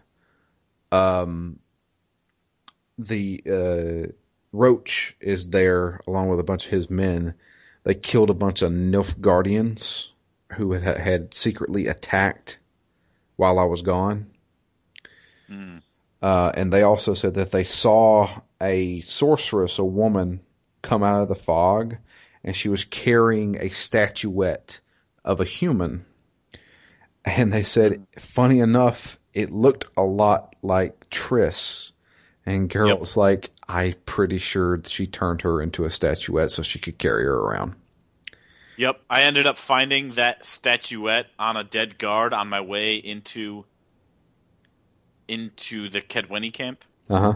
[0.91, 1.59] um,
[2.99, 4.13] the uh,
[4.53, 7.35] Roche is there along with a bunch of his men.
[7.85, 10.09] They killed a bunch of Nilfgaardians
[10.55, 12.59] who had, had secretly attacked
[13.41, 14.27] while I was gone.
[16.21, 18.29] Uh, and they also said that they saw
[18.61, 20.41] a sorceress, a woman,
[20.83, 21.97] come out of the fog,
[22.45, 24.81] and she was carrying a statuette
[25.25, 26.05] of a human.
[27.25, 31.93] And they said, funny enough, it looked a lot like Triss.
[32.45, 36.79] And Carol was like, I'm pretty sure she turned her into a statuette so she
[36.79, 37.75] could carry her around.
[38.81, 38.99] Yep.
[39.11, 43.67] I ended up finding that statuette on a dead guard on my way into
[45.29, 46.83] into the Kaedweni camp.
[47.11, 47.35] Uh huh.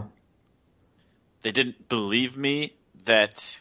[1.43, 3.59] They didn't believe me that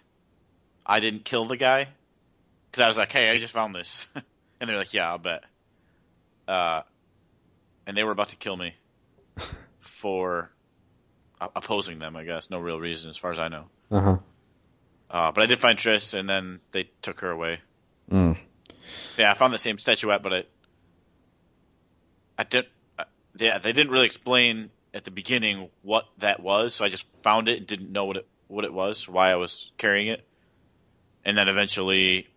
[0.87, 1.89] I didn't kill the guy
[2.71, 5.45] because I was like, "Hey, I just found this," and they're like, "Yeah, I'll bet."
[6.49, 6.81] Uh,
[7.87, 8.75] and they were about to kill me
[9.81, 10.51] for
[11.39, 12.17] opposing them.
[12.17, 13.65] I guess no real reason, as far as I know.
[13.91, 14.19] Uh huh.
[15.11, 17.61] Uh, but I did find Triss, and then they took her away.
[18.11, 18.39] Mm.
[19.17, 20.45] Yeah, I found the same statuette, but I,
[22.39, 22.67] I did.
[22.99, 23.05] uh,
[23.39, 27.49] Yeah, they didn't really explain at the beginning what that was, so I just found
[27.49, 30.25] it and didn't know what it what it was, why I was carrying it,
[31.25, 32.29] and then eventually,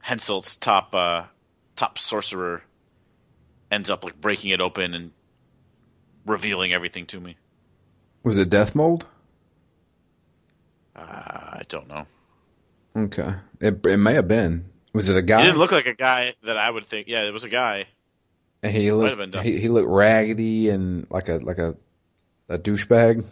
[0.00, 1.24] Henselt's top uh,
[1.76, 2.62] top sorcerer
[3.70, 5.12] ends up like breaking it open and
[6.26, 7.36] revealing everything to me.
[8.24, 9.04] Was it Dethmold?
[10.96, 12.06] Uh, I don't know.
[12.96, 14.64] Okay, it it may have been.
[14.96, 15.40] Was it a guy?
[15.42, 17.06] He didn't look like a guy that I would think.
[17.06, 17.84] Yeah, it was a guy.
[18.62, 19.44] And he looked have been done.
[19.44, 21.76] he, he looked raggedy and like a like a
[22.48, 23.22] a douchebag.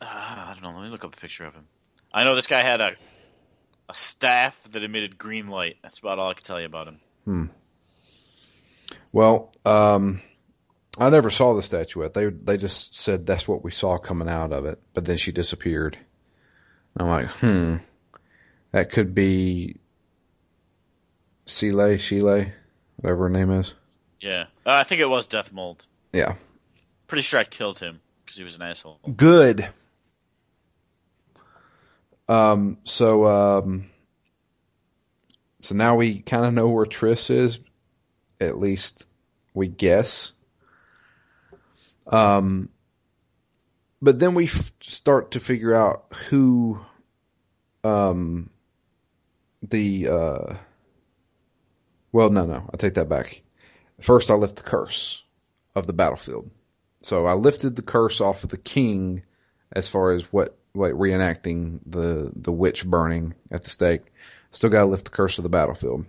[0.00, 0.78] Uh, I don't know.
[0.78, 1.66] Let me look up a picture of him.
[2.14, 2.94] I know this guy had a
[3.88, 5.78] a staff that emitted green light.
[5.82, 7.00] That's about all I can tell you about him.
[7.24, 7.44] Hmm.
[9.12, 10.20] Well, um,
[10.96, 12.14] I never saw the statuette.
[12.14, 15.32] They they just said that's what we saw coming out of it, but then she
[15.32, 15.98] disappeared.
[16.94, 17.76] And I'm like, hmm,
[18.72, 19.76] that could be
[21.46, 22.52] Síle, Síle,
[22.96, 23.74] whatever her name is.
[24.20, 25.86] Yeah, uh, I think it was Dethmold.
[26.12, 26.34] Yeah,
[27.06, 28.98] Pretty sure I killed him because he was an asshole.
[29.16, 29.68] good.
[32.28, 33.88] Um, so um,
[35.60, 37.60] so now we kind of know where Triss is.
[38.40, 39.08] At least
[39.54, 40.32] we guess.
[42.08, 42.68] Um,
[44.02, 46.78] but then we f- start to figure out who,
[47.82, 48.50] um,
[49.70, 50.54] the uh,
[52.12, 53.42] well, no, no, I take that back.
[54.00, 55.22] First, I lift the curse
[55.74, 56.50] of the battlefield.
[57.02, 59.22] So I lifted the curse off of the king,
[59.72, 64.02] as far as what like reenacting the the witch burning at the stake.
[64.50, 66.06] Still got to lift the curse of the battlefield.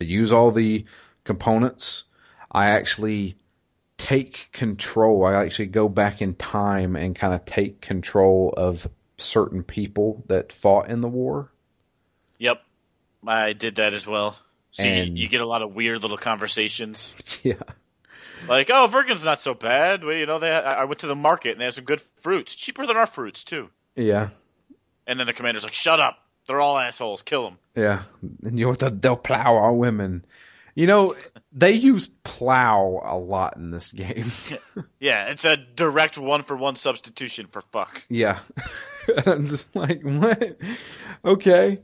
[0.00, 0.84] I use all the
[1.24, 2.04] components.
[2.50, 3.36] I actually
[3.98, 5.24] take control.
[5.24, 8.86] I actually go back in time and kind of take control of
[9.18, 11.52] certain people that fought in the war.
[12.40, 12.60] Yep,
[13.26, 14.36] I did that as well.
[14.72, 17.54] So And- you, you get a lot of weird little conversations, Yeah.
[18.48, 21.52] like, "Oh, Vergen's not so bad." Well, you know, they I went to the market
[21.52, 23.68] and they have some good fruits, cheaper than our fruits too.
[23.94, 24.30] Yeah.
[25.06, 26.18] And then the commander's like, "Shut up!
[26.46, 27.22] They're all assholes.
[27.22, 28.02] Kill them." Yeah.
[28.44, 29.02] And you know what?
[29.02, 30.24] They'll plow our women.
[30.76, 31.16] You know,
[31.52, 34.30] they use plow a lot in this game.
[35.00, 38.02] Yeah, it's a direct one for one substitution for fuck.
[38.10, 38.38] Yeah.
[39.26, 40.58] I'm just like, what?
[41.24, 41.78] Okay.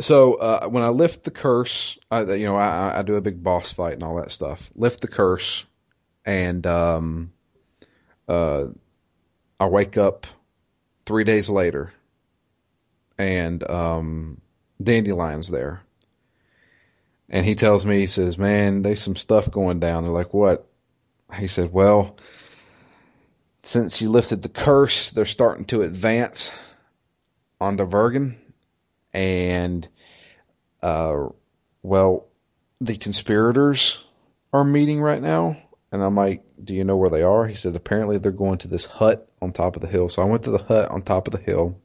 [0.00, 3.42] So uh, when I lift the curse, I, you know, I, I do a big
[3.42, 4.70] boss fight and all that stuff.
[4.74, 5.64] Lift the curse,
[6.24, 7.32] and um,
[8.28, 8.66] uh,
[9.58, 10.26] I wake up
[11.06, 11.92] three days later,
[13.16, 14.40] and um,
[14.82, 15.82] Dandelion's there,
[17.30, 20.66] and he tells me, he says, "Man, there's some stuff going down." They're like, "What?"
[21.38, 22.16] He said, "Well."
[23.66, 26.52] since you lifted the curse, they're starting to advance
[27.60, 28.38] onto Vergen.
[29.16, 29.88] And,
[30.82, 31.28] uh,
[31.82, 32.26] well,
[32.80, 34.04] the conspirators
[34.52, 35.56] are meeting right now.
[35.90, 37.46] And I'm like, do you know where they are?
[37.46, 40.08] He said, apparently they're going to this hut on top of the hill.
[40.08, 41.80] So I went to the hut on top of the hill.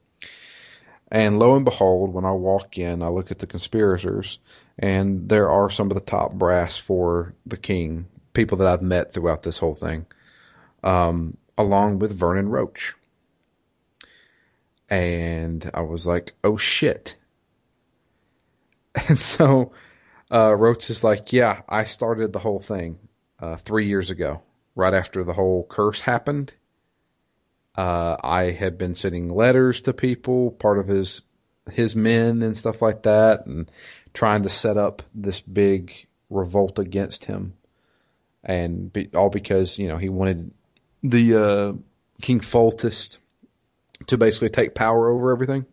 [1.09, 4.39] And lo and behold, when I walk in, I look at the conspirators,
[4.79, 9.11] and there are some of the top brass for the king, people that I've met
[9.11, 10.05] throughout this whole thing
[10.83, 12.95] um, along with Vernon Roche.
[14.89, 17.15] And I was like, oh shit.
[19.09, 19.71] And so
[20.31, 22.99] uh, Roche is like, yeah, I started the whole thing
[23.39, 24.41] uh, three years ago,
[24.75, 26.53] right after the whole curse happened.
[27.75, 31.21] Uh, I had been sending letters to people, part of his
[31.71, 33.71] his men and stuff like that, and
[34.13, 37.53] trying to set up this big revolt against him,
[38.43, 40.51] and be, all because you know he wanted
[41.01, 41.73] the uh,
[42.21, 43.19] King Foltest
[44.07, 45.65] to basically take power over everything,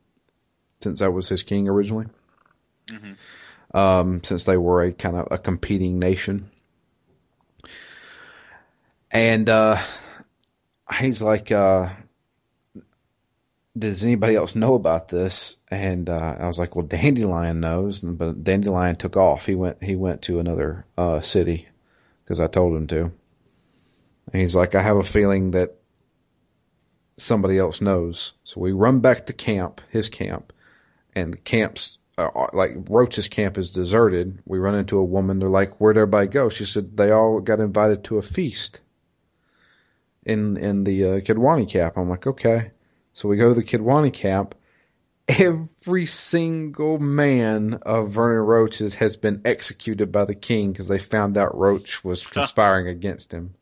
[0.80, 2.06] since that was his king originally.
[3.74, 6.50] Um, since they were a kind of a competing nation,
[9.10, 9.76] and uh,
[10.98, 11.90] he's like, uh,
[13.76, 18.42] "Does anybody else know about this?" And uh, I was like, "Well, Dandelion knows," but
[18.42, 19.44] Dandelion took off.
[19.44, 19.82] He went.
[19.82, 21.68] He went to another uh, city
[22.24, 23.10] because I told him to.
[24.32, 25.76] And he's like, I have a feeling that
[27.16, 28.34] somebody else knows.
[28.44, 30.52] So we run back to camp, his camp,
[31.14, 34.42] and the camp's uh, like Roche's camp is deserted.
[34.44, 35.38] We run into a woman.
[35.38, 38.80] They're like, "Where'd everybody go?" She said they all got invited to a feast
[40.24, 41.96] in in the uh, Kaedweni camp.
[41.96, 42.72] I'm like, okay.
[43.12, 44.54] So we go to the Kaedweni camp.
[45.28, 51.36] Every single man of Vernon Roche's has been executed by the king because they found
[51.36, 53.54] out Roche was conspiring against him.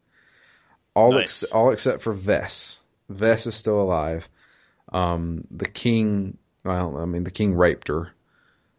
[0.95, 1.43] All Nice.
[1.43, 2.79] ex- all except for Ves.
[3.09, 4.29] Ves is still alive.
[4.93, 8.13] Um, the king, well, I mean, the king raped her,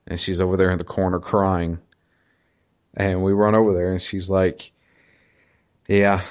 [0.08, 1.80] and she's over there in the corner crying.
[2.94, 4.72] And we run over there, and she's like,
[5.88, 6.22] "Yeah,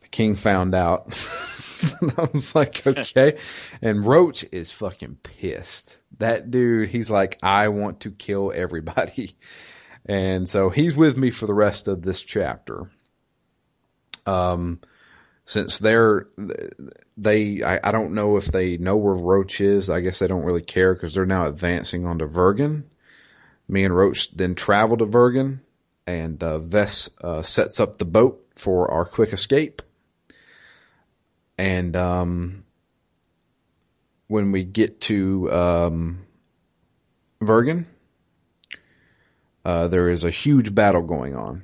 [0.00, 1.06] the king found out."
[2.00, 3.38] and I was like, "Okay."
[3.80, 6.00] And Roche is fucking pissed.
[6.18, 9.36] That dude, he's like, "I want to kill everybody,"
[10.06, 12.90] and so he's with me for the rest of this chapter.
[14.26, 14.80] Um,
[15.44, 16.28] since they're
[17.16, 19.90] they I, I don't know if they know where Roche is.
[19.90, 22.88] I guess they don't really care because they're now advancing onto Vergen.
[23.68, 25.60] Me and Roche then travel to Vergen,
[26.06, 29.82] and uh, Ves uh, sets up the boat for our quick escape.
[31.58, 32.64] And um,
[34.26, 36.26] when we get to um,
[37.40, 37.86] Vergen,
[39.64, 41.62] uh, there is a huge battle going on.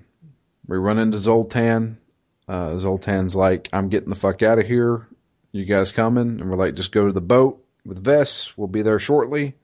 [0.66, 1.98] We run into Zoltan.
[2.48, 5.06] Uh, Zoltan's like, I'm getting the fuck out of here.
[5.52, 6.40] You guys coming?
[6.40, 8.54] And we're like, just go to the boat with Ves.
[8.56, 9.54] We'll be there shortly.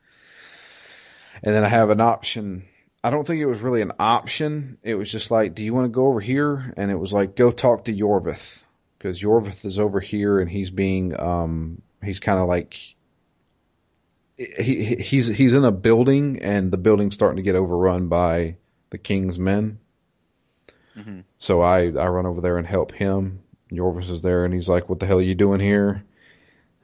[1.43, 2.67] And then I have an option.
[3.03, 4.79] I don't think it was really an option.
[4.83, 6.73] It was just like, do you want to go over here?
[6.77, 8.65] And it was like, go talk to Iorveth.
[8.99, 12.75] Because Iorveth is over here and he's being, um, he's kind of like,
[14.37, 18.57] he, he's, he's in a building and the building's starting to get overrun by
[18.91, 19.79] the king's men.
[20.97, 21.21] Mm-hmm.
[21.39, 23.43] So I, I run over there and help him.
[23.73, 26.05] Iorveth is there and he's like, what the hell are you doing here?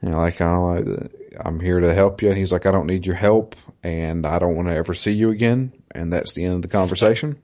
[0.01, 1.07] And like, oh,
[1.39, 2.29] I'm here to help you.
[2.29, 5.11] And he's like, I don't need your help and I don't want to ever see
[5.11, 5.71] you again.
[5.91, 7.37] And that's the end of the conversation.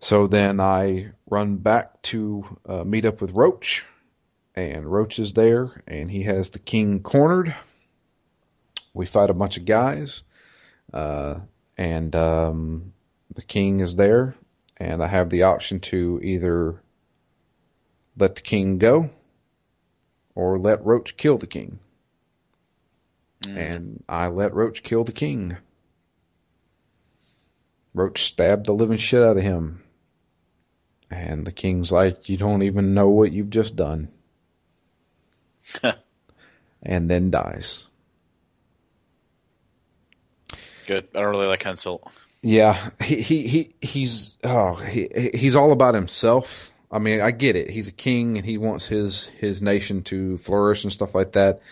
[0.00, 3.84] So then I run back to uh, meet up with Roche
[4.54, 7.54] and Roche is there and he has the king cornered.
[8.92, 10.22] We fight a bunch of guys,
[10.92, 11.40] uh,
[11.76, 12.92] and, um,
[13.34, 14.36] the king is there
[14.78, 16.80] and I have the option to either
[18.16, 19.10] let the king go
[20.34, 21.78] or let Roche kill the king.
[23.42, 23.56] Mm.
[23.56, 25.56] And I let Roche kill the king.
[27.94, 29.82] Roche stabbed the living shit out of him.
[31.10, 34.08] And the king's like, You don't even know what you've just done.
[36.82, 37.86] and then dies.
[40.86, 41.08] Good.
[41.14, 42.00] I don't really like Henselt.
[42.44, 46.72] Yeah, he he, he he's oh he he's all about himself.
[46.92, 47.70] I mean, I get it.
[47.70, 51.62] He's a king and he wants his his nation to flourish and stuff like that.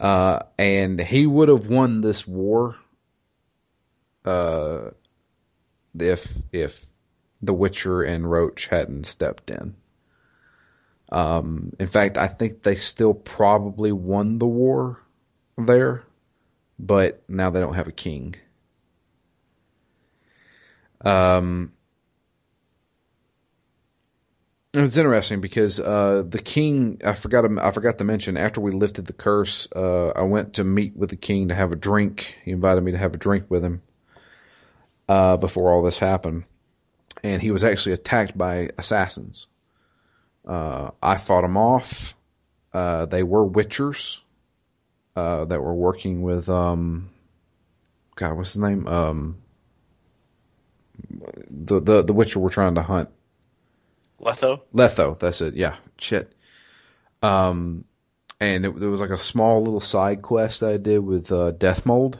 [0.00, 2.74] Uh, and he would have won this war
[4.24, 4.90] uh,
[5.96, 6.84] if if
[7.40, 9.76] The Witcher and Roche hadn't stepped in.
[11.12, 15.00] Um, in fact, I think they still probably won the war
[15.56, 16.02] there,
[16.76, 18.34] but now they don't have a king.
[21.04, 21.72] Um,
[24.72, 27.00] it was interesting because uh, the king.
[27.04, 27.44] I forgot.
[27.58, 28.36] I forgot to mention.
[28.36, 31.72] After we lifted the curse, uh, I went to meet with the king to have
[31.72, 32.38] a drink.
[32.44, 33.82] He invited me to have a drink with him
[35.08, 36.44] uh, before all this happened,
[37.24, 39.46] and he was actually attacked by assassins.
[40.46, 42.14] Uh, I fought them off.
[42.72, 44.18] Uh, they were witchers
[45.16, 46.48] uh, that were working with.
[46.48, 47.10] Um,
[48.16, 48.86] God, what's his name?
[48.86, 49.38] Um,
[51.10, 53.08] the the the Witcher we're trying to hunt.
[54.20, 54.60] Letho.
[54.74, 55.54] Letho, that's it.
[55.54, 56.32] Yeah, shit.
[57.22, 57.84] Um,
[58.40, 62.18] and it, was like a small little side quest I did with uh, Dethmold,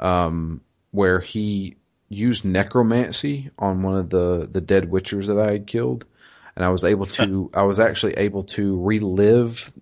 [0.00, 0.60] um,
[0.90, 1.76] where he
[2.08, 6.06] used necromancy on one of the the dead Witchers that I had killed,
[6.54, 7.50] and I was able to.
[7.54, 9.72] I was actually able to relive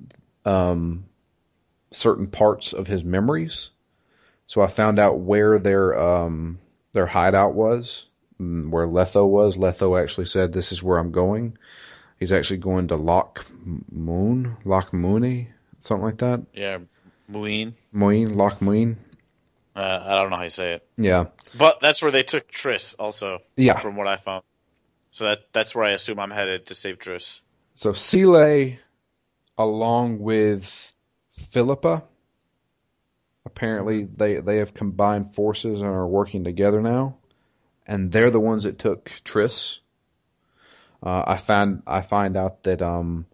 [0.44, 1.04] um,
[1.90, 3.70] certain parts of his memories.
[4.46, 6.58] So I found out where their um,
[6.94, 8.08] their hideout was,
[8.40, 9.58] mm, where Letho was.
[9.58, 11.58] Letho actually said, "This is where I'm going."
[12.18, 13.44] He's actually going to Loch
[13.90, 16.46] Moon, Loch Mooney, something like that.
[16.54, 16.78] Yeah,
[17.30, 17.74] Muin.
[17.92, 18.96] Muin, Loch Muin.
[19.76, 20.88] Uh, I don't know how you say it.
[20.96, 21.26] Yeah,
[21.58, 23.42] but that's where they took Triss, also.
[23.56, 24.44] Yeah, from what I found.
[25.10, 27.40] So that that's where I assume I'm headed to save Triss.
[27.74, 28.78] So Seelet,
[29.58, 30.92] along with
[31.32, 32.04] Philippa,
[33.46, 37.16] Apparently, they they have combined forces and are working together now,
[37.86, 39.80] and they're the ones that took Triss.
[41.02, 43.26] Uh, I find I find out that um,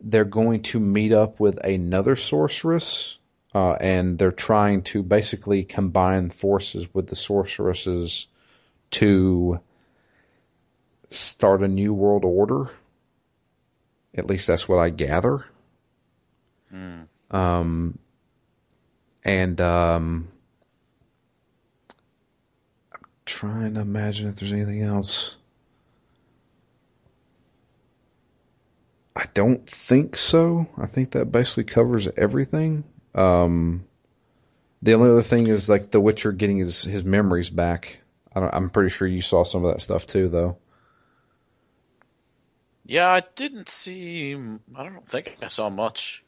[0.00, 3.18] they're going to meet up with another sorceress,
[3.54, 8.28] uh, and they're trying to basically combine forces with the sorceresses
[8.90, 9.60] to
[11.08, 12.70] start a new world order.
[14.14, 15.46] At least that's what I gather.
[16.72, 17.06] Mm.
[17.30, 17.98] Um,
[19.24, 20.28] and um,
[22.92, 25.36] I'm trying to imagine if there's anything else.
[29.14, 30.66] I don't think so.
[30.78, 32.84] I think that basically covers everything.
[33.14, 33.84] Um,
[34.80, 37.98] the only other thing is like The Witcher getting his his memories back.
[38.34, 40.56] I am pretty sure you saw some of that stuff too, though.
[42.84, 44.34] Yeah, I didn't see.
[44.34, 46.24] I don't think I saw much.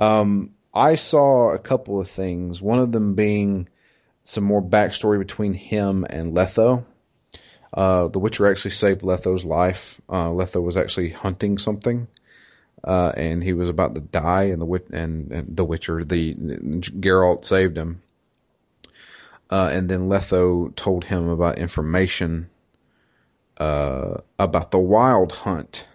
[0.00, 2.60] Um, I saw a couple of things.
[2.60, 3.68] One of them being
[4.24, 6.84] some more backstory between him and Letho.
[7.72, 10.00] Uh, the Witcher actually saved Letho's life.
[10.08, 12.08] Uh, Letho was actually hunting something,
[12.84, 17.44] uh, and he was about to die, and the and, and the Witcher, the Geralt
[17.44, 18.02] saved him.
[19.50, 22.50] Uh, and then Letho told him about information
[23.58, 25.86] uh, about the Wild Hunt,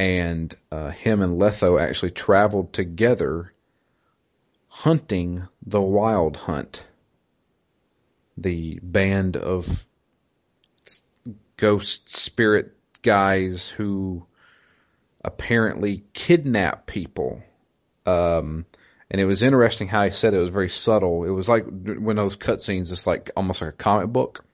[0.00, 3.52] and uh, him and Letho actually traveled together
[4.66, 6.86] hunting the Wild Hunt,
[8.34, 9.84] the band of
[11.58, 14.24] ghost spirit guys who
[15.22, 17.42] apparently kidnap people.
[18.06, 18.64] Um,
[19.10, 21.24] and it was interesting how he said it was very subtle.
[21.24, 24.46] It was like when those cutscenes, it's like almost like a comic book.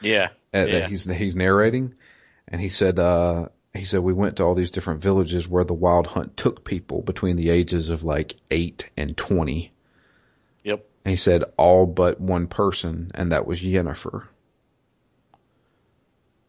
[0.00, 0.64] Yeah, uh, yeah.
[0.66, 1.94] that he's he's narrating,
[2.46, 3.48] and he said uh,
[3.80, 7.00] he said we went to all these different villages where the wild hunt took people
[7.00, 9.72] between the ages of like eight and twenty.
[10.62, 10.86] Yep.
[11.04, 14.26] And he said all but one person, and that was Yennefer.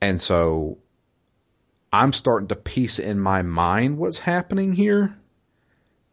[0.02, 0.80] And so
[1.94, 5.18] I'm starting to piece in my mind what's happening here.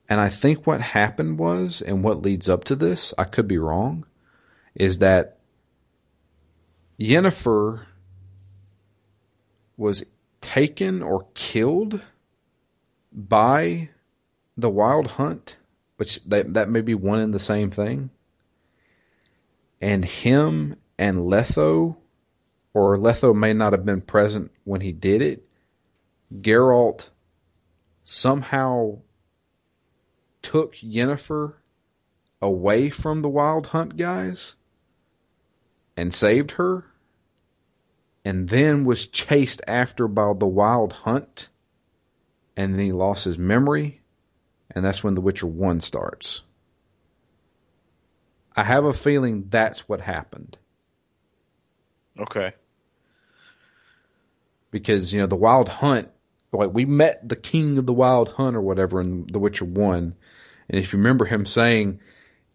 [0.09, 3.59] And I think what happened was, and what leads up to this, I could be
[3.59, 4.05] wrong,
[4.75, 5.39] is that
[7.01, 7.85] Yennefer
[9.77, 10.05] was
[10.41, 12.01] taken or killed
[13.13, 13.91] by
[14.57, 15.57] the wild hunt,
[15.97, 18.11] which that, that may be one and the same thing.
[19.81, 21.97] And him and Letho,
[22.75, 25.47] or Letho may not have been present when he did it,
[26.41, 27.11] Geralt
[28.05, 28.99] somehow
[30.43, 31.55] took Yennefer
[32.41, 34.57] away from the wild hunt guys
[35.97, 36.90] and saved her
[38.25, 41.49] and then was chased after by the wild hunt
[42.57, 44.01] and then he lost his memory
[44.71, 46.43] and that's when the witcher 1 starts
[48.57, 50.59] i have a feeling that's what happened
[52.19, 52.53] Okay.
[54.71, 56.09] because you know the wild hunt
[56.53, 60.15] like we met the king of the wild hunt or whatever in the witcher 1
[60.69, 62.01] and if you remember him saying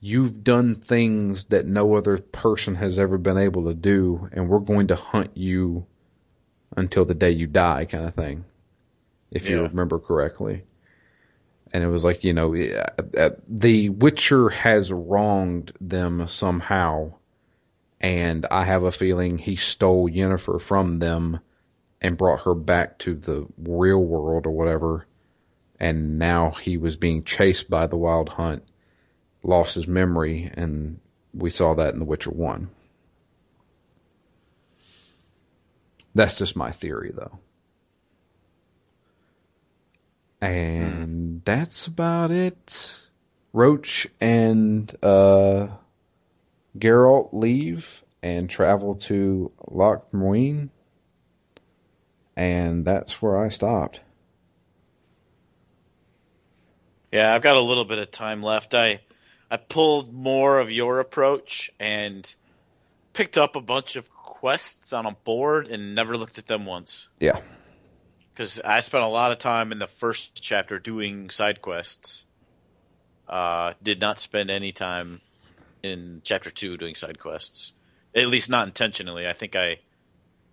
[0.06, 4.60] you've done things that no other person has ever been able to do, and we're
[4.60, 5.88] going to hunt you
[6.78, 8.46] until the day you die, kind of thing.
[9.32, 10.64] If you remember correctly.
[11.74, 12.56] And it was like, you know,
[13.18, 17.14] uh, the Witcher has wronged them somehow.
[18.00, 21.40] And I have a feeling he stole Yennefer from them
[22.00, 25.08] and brought her back to the real world or whatever.
[25.80, 28.64] And now he was being chased by the Wild Hunt
[29.46, 31.00] lost his memory, and
[31.34, 32.70] we saw that in The Witcher 1.
[36.16, 37.40] That's just my theory, though.
[40.42, 43.02] And that's about it.
[43.54, 45.68] Roche and uh,
[46.78, 50.72] Geralt leave and travel to Loch Muin,
[52.36, 54.02] and that's where I stopped.
[57.12, 58.74] Yeah, I've got a little bit of time left.
[58.76, 59.00] I
[59.50, 62.34] I pulled more of your approach and
[63.14, 67.08] picked up a bunch of quests on a board and never looked at them once.
[67.20, 67.40] Yeah.
[68.34, 72.24] Because I spent a lot of time in the first chapter doing side quests.
[73.28, 75.22] Uh, did not spend any time
[75.82, 77.74] in chapter two doing side quests.
[78.14, 79.28] At least not intentionally.
[79.28, 79.80] I think I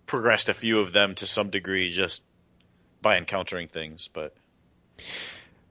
[0.05, 2.23] progressed a few of them to some degree just
[3.01, 4.35] by encountering things, but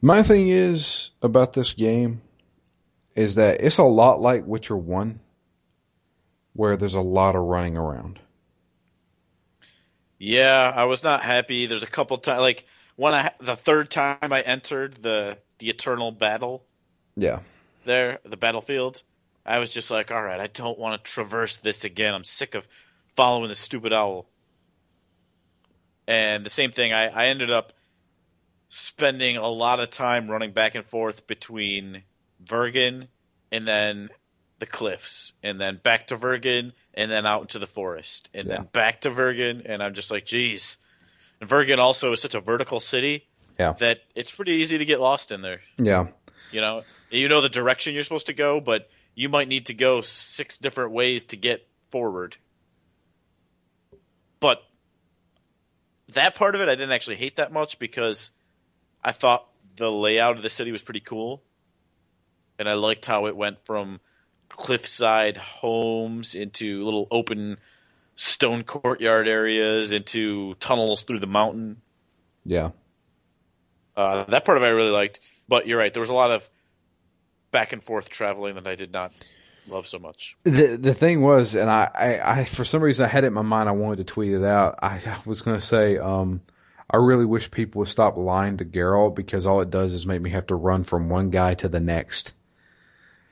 [0.00, 2.20] My thing is about this game
[3.14, 5.20] is that it's a lot like Witcher 1
[6.54, 8.20] where there's a lot of running around.
[10.18, 11.66] Yeah, I was not happy.
[11.66, 12.64] There's a couple times, like
[12.96, 16.66] when I the third time I entered the the eternal battle
[17.16, 17.40] Yeah.
[17.84, 19.02] there, the battlefield,
[19.44, 22.14] I was just like, all right, I don't want to traverse this again.
[22.14, 22.66] I'm sick of
[23.16, 24.28] following the stupid owl.
[26.06, 27.72] And the same thing, I, I ended up
[28.68, 32.04] spending a lot of time running back and forth between
[32.46, 33.08] Vergen
[33.50, 34.10] and then
[34.58, 38.58] the cliffs, and then back to Vergen, and then out into the forest, and Yeah.
[38.58, 40.76] then back to Vergen, and I'm just like, geez.
[41.40, 43.26] And Vergen also is such a vertical city
[43.58, 43.72] Yeah.
[43.80, 45.60] that it's pretty easy to get lost in there.
[45.78, 46.08] Yeah.
[46.52, 49.74] You know, you know the direction you're supposed to go, but you might need to
[49.74, 52.36] go six different ways to get forward.
[54.40, 54.62] But
[56.10, 58.30] that part of it, I didn't actually hate that much because
[59.02, 61.42] I thought the layout of the city was pretty cool,
[62.58, 64.00] and I liked how it went from
[64.48, 67.58] cliffside homes into little open
[68.16, 71.80] stone courtyard areas into tunnels through the mountain.
[72.44, 72.70] Yeah.
[73.96, 75.92] Uh, that part of it I really liked, but you're right.
[75.92, 76.48] There was a lot of
[77.50, 79.12] back and forth traveling that I did not
[79.68, 80.36] love so much.
[80.44, 83.32] The the thing was, and I, I, I for some reason I had it in
[83.34, 83.68] my mind.
[83.68, 84.78] I wanted to tweet it out.
[84.82, 86.40] I, I was going to say, um,
[86.90, 90.20] I really wish people would stop lying to Geralt because all it does is make
[90.20, 92.34] me have to run from one guy to the next.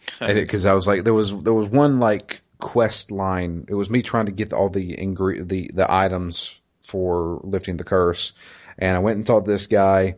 [0.21, 3.65] Because I was like, there was there was one like quest line.
[3.69, 7.85] It was me trying to get all the ingre- the the items for lifting the
[7.85, 8.33] curse,
[8.79, 10.17] and I went and talked to this guy.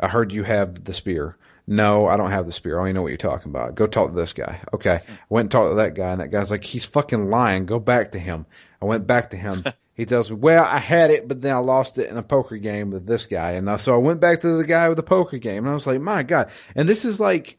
[0.00, 1.36] I heard you have the spear.
[1.66, 2.76] No, I don't have the spear.
[2.76, 3.76] I only know what you're talking about.
[3.76, 4.60] Go talk to this guy.
[4.74, 5.00] Okay.
[5.06, 7.66] I went and talked to that guy, and that guy's like, he's fucking lying.
[7.66, 8.46] Go back to him.
[8.80, 9.64] I went back to him.
[9.94, 12.56] he tells me, well, I had it, but then I lost it in a poker
[12.56, 13.52] game with this guy.
[13.52, 15.86] And so I went back to the guy with the poker game, and I was
[15.86, 16.50] like, my God.
[16.74, 17.56] And this is like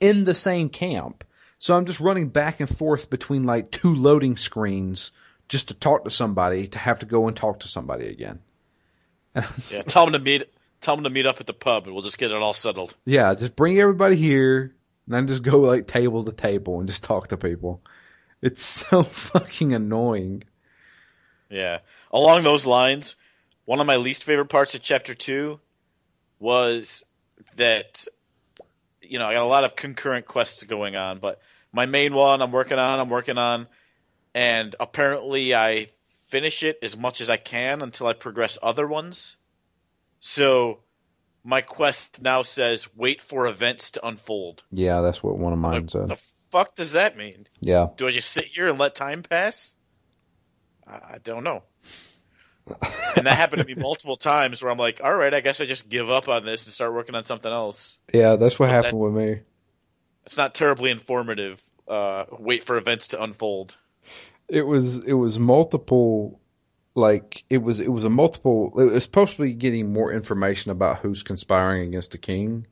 [0.00, 1.24] in the same camp.
[1.58, 5.12] So I'm just running back and forth between like two loading screens
[5.48, 8.40] just to talk to somebody to have to go and talk to somebody again.
[9.34, 10.48] yeah, tell them to meet
[10.80, 12.94] tell them to meet up at the pub and we'll just get it all settled.
[13.04, 14.74] Yeah, just bring everybody here
[15.06, 17.82] and then just go like table to table and just talk to people.
[18.42, 20.44] It's so fucking annoying.
[21.50, 21.78] Yeah.
[22.10, 23.16] Along those lines,
[23.64, 25.58] one of my least favorite parts of chapter 2
[26.38, 27.04] was
[27.56, 28.04] that
[29.14, 31.40] you know, I got a lot of concurrent quests going on, but
[31.72, 33.68] my main one I'm working on, I'm working on,
[34.34, 35.86] and apparently I
[36.26, 39.36] finish it as much as I can until I progress other ones.
[40.18, 40.80] So
[41.44, 44.64] my quest now says wait for events to unfold.
[44.72, 46.08] Yeah, that's what one of mine Like, said.
[46.08, 46.18] the
[46.50, 47.46] fuck does that mean?
[47.60, 47.90] Yeah.
[47.96, 49.76] Do I just sit here and let time pass?
[50.88, 51.62] I I don't know.
[53.16, 55.66] and that happened to me multiple times where I'm like, all right, I guess I
[55.66, 57.98] just give up on this and start working on something else.
[58.12, 59.40] Yeah, that's what But happened with me.
[60.24, 61.62] It's not terribly informative.
[61.86, 63.76] Uh, wait for events to unfold.
[64.48, 66.40] It was it was multiple
[66.94, 70.70] like it was it was a multiple it was supposed to be getting more information
[70.70, 72.66] about who's conspiring against the king.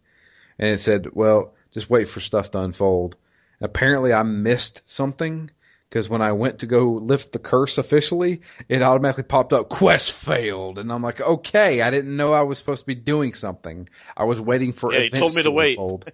[0.58, 3.16] And it said, well, just wait for stuff to unfold.
[3.60, 5.50] Apparently I missed something
[5.92, 10.10] because when I went to go lift the curse officially, it automatically popped up quest
[10.10, 13.90] failed and I'm like, "Okay, I didn't know I was supposed to be doing something.
[14.16, 16.10] I was waiting for Yeah, events told me to wait." unfold."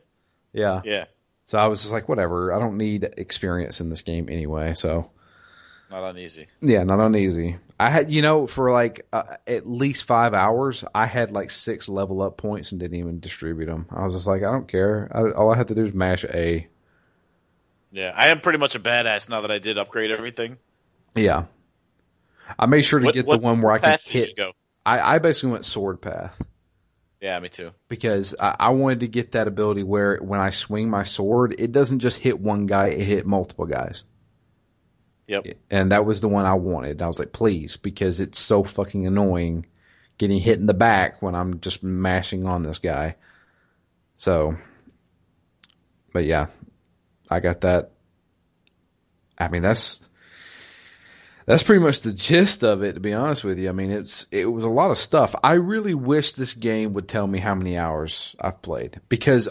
[0.52, 0.82] Yeah.
[0.84, 1.04] Yeah,
[1.44, 2.52] So I was just like, whatever.
[2.52, 4.74] I don't need experience in this game anyway.
[4.74, 5.08] So
[5.92, 6.48] not uneasy.
[6.60, 7.58] yeah, not uneasy.
[7.78, 11.88] I had, you know, for like uh, at least five hours, I had like six
[11.88, 13.86] level up points and didn't even distribute them.
[13.92, 15.08] I was just like, I don't care.
[15.14, 16.66] I, all I have to do is mash A.
[17.90, 20.58] Yeah, I am pretty much a badass now that I did upgrade everything.
[21.14, 21.44] Yeah.
[22.58, 24.54] I made sure to What- get the one where I can path did you hit.
[24.86, 26.40] I, I basically went sword path
[27.20, 27.72] Yeah, me too.
[27.88, 31.72] because I, I wanted to get that ability where when I swing my sword, it
[31.72, 34.04] doesn't just hit one guy, it hit multiple guys.
[35.26, 35.46] Yep.
[35.70, 37.02] and that was the one I wanted.
[37.02, 39.66] I was like, please, because it's so fucking annoying
[40.16, 43.16] getting hit in the back when I'm just mashing on this guy.
[44.16, 44.56] So,
[46.14, 46.46] but yeah,
[47.30, 47.92] I got that.
[49.38, 50.08] I mean, that's
[51.46, 52.94] that's pretty much the gist of it.
[52.94, 55.34] To be honest with you, I mean, it's it was a lot of stuff.
[55.42, 59.48] I really wish this game would tell me how many hours I've played because,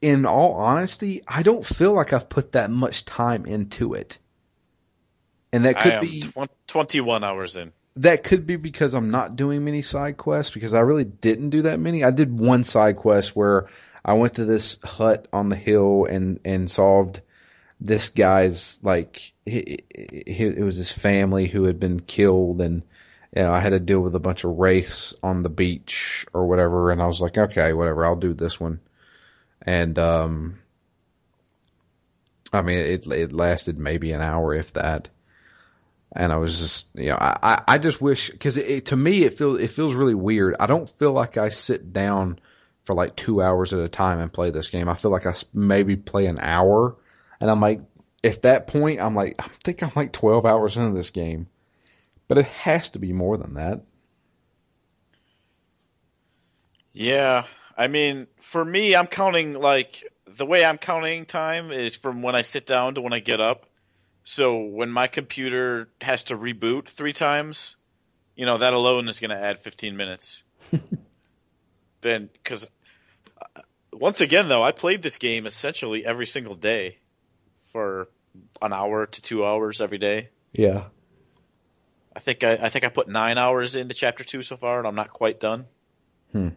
[0.00, 4.18] in all honesty, I don't feel like I've put that much time into it.
[5.52, 7.72] And that could be tw- 21 hours in.
[7.96, 11.62] that could be because I'm not doing many side quests because I really didn't do
[11.62, 12.04] that many.
[12.04, 13.68] I did one side quest where
[14.08, 17.20] I went to this hut on the hill and and solved
[17.78, 22.84] this guy's like he, he, it was his family who had been killed and
[23.36, 26.46] you know, I had to deal with a bunch of wraiths on the beach or
[26.46, 26.90] whatever.
[26.90, 28.80] And I was like okay whatever I'll do this one.
[29.60, 30.58] And um
[32.50, 35.10] I mean it it lasted maybe an hour if that.
[36.12, 38.54] And I was just, you know, I, I just wish because
[38.84, 40.56] to me it feels it feels really weird.
[40.58, 42.40] I don't feel like I sit down
[42.88, 44.88] for like two hours at a time and play this game.
[44.88, 46.96] I feel like I maybe play an hour,
[47.38, 47.82] and I'm like,
[48.24, 51.48] at that point, I'm like, I think I'm like twelve hours into this game,
[52.28, 53.82] but it has to be more than that.
[56.94, 57.44] Yeah,
[57.76, 62.34] I mean, for me, I'm counting like the way I'm counting time is from when
[62.34, 63.66] I sit down to when I get up.
[64.24, 67.76] So when my computer has to reboot three times,
[68.34, 70.42] you know that alone is going to add 15 minutes.
[72.00, 72.66] then, because
[73.92, 76.98] once again, though, I played this game essentially every single day
[77.72, 78.08] for
[78.62, 80.28] an hour to two hours every day.
[80.52, 80.84] Yeah,
[82.14, 84.88] I think I, I think I put nine hours into chapter two so far, and
[84.88, 85.66] I'm not quite done.
[86.32, 86.48] Hmm.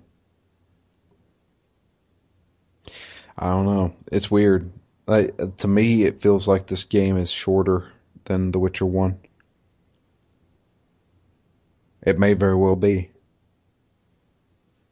[3.38, 3.96] I don't know.
[4.12, 4.72] It's weird.
[5.08, 7.92] Like to me, it feels like this game is shorter
[8.26, 9.20] than The Witcher One.
[12.02, 13.12] It may very well be.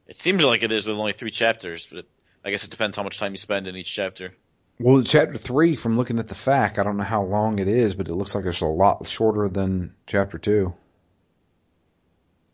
[0.10, 2.05] It seems like it is with only three chapters, but
[2.43, 4.34] I guess it depends how much time you spend in each chapter.
[4.80, 7.93] Well, chapter three, from looking at the fact, I don't know how long it is,
[7.93, 10.74] but it looks like it's a lot shorter than chapter two.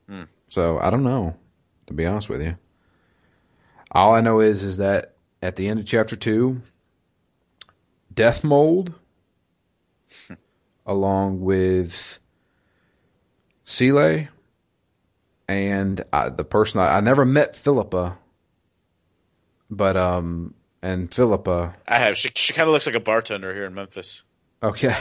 [0.09, 0.23] Hmm.
[0.49, 1.37] So I don't know,
[1.87, 2.57] to be honest with you.
[3.89, 6.61] All I know is is that at the end of chapter two,
[8.13, 8.93] Dethmold,
[10.85, 12.19] along with
[13.65, 14.27] Síle,
[15.47, 18.17] and I, the person I, I never met Philippa,
[19.69, 22.17] but um, and Philippa, I have.
[22.17, 24.23] She, she kind of looks like a bartender here in Memphis.
[24.61, 24.95] okay.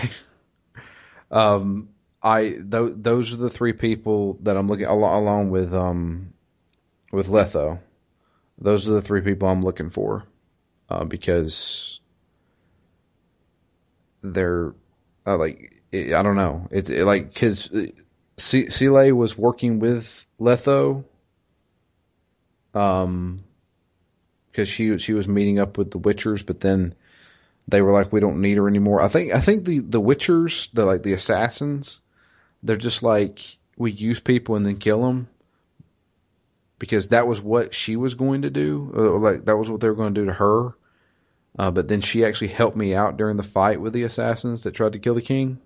[1.31, 1.89] um,
[2.23, 6.33] I th- those are the three people that I'm looking al- along with um,
[7.13, 7.81] with Letho.
[8.59, 10.25] Those are the three people I'm looking for,
[10.89, 12.01] uh, because
[14.23, 14.75] they're
[15.27, 16.67] uh, like I don't know.
[16.71, 17.71] It's it, like because
[18.37, 21.05] Síle was working with Letho,
[22.75, 23.39] um,
[24.51, 26.95] because she she was meeting up with the Witchers, but then
[27.69, 29.01] they were like, we don't need her anymore.
[29.01, 32.01] I think I think the the Witchers, the like the assassins,
[32.63, 33.41] they're just like
[33.77, 35.29] we use people and then kill them
[36.79, 38.91] because that was what she was going to do.
[38.95, 40.75] Like that was what they were going to do to her.
[41.57, 44.73] Uh, but then she actually helped me out during the fight with the assassins that
[44.73, 45.61] tried to kill the king.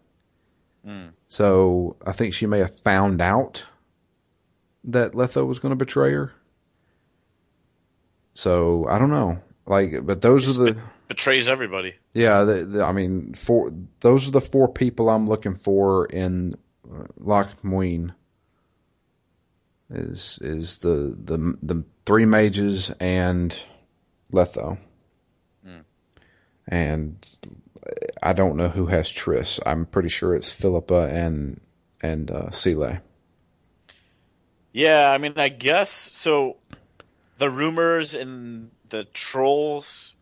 [0.89, 1.11] Mm.
[1.29, 3.65] So I think she may have found out
[4.85, 6.33] that Letho was going to betray her.
[8.33, 9.43] So I don't know.
[9.67, 11.95] Like, but those are the Betrays everybody.
[12.13, 12.45] yeah.
[12.45, 13.71] The, the, I mean, four.
[14.01, 16.53] Those are the four people I'm looking for in
[16.91, 18.13] uh, Loch Muin.
[19.91, 23.59] Is is the the the three mages and
[24.35, 24.79] Letho.
[25.65, 25.79] Hmm.
[26.67, 27.37] And
[28.23, 29.61] I don't know who has Triss.
[29.65, 31.61] I'm pretty sure it's Philippa and
[32.03, 33.01] and uh, Síle.
[34.73, 36.57] Yeah, I mean, I guess so.
[37.39, 40.15] The rumors and the trolls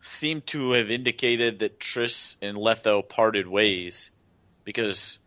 [0.00, 4.10] seem to have indicated that Triss and Letho parted ways
[4.64, 5.18] because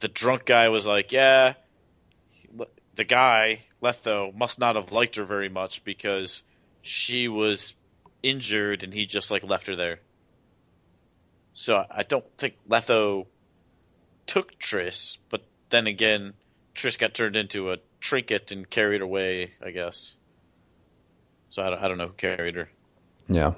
[0.00, 1.54] the drunk guy was like, "Yeah,
[2.94, 6.42] the guy Letho must not have liked her very much because
[6.82, 7.74] she was
[8.22, 10.00] injured and he just like left her there."
[11.58, 13.26] So I don't think Letho
[14.28, 16.34] took Triss, but then again,
[16.76, 20.14] Triss got turned into a trinket and carried away, I guess.
[21.50, 22.68] So I don't, I don't know who carried her.
[23.26, 23.54] Yeah,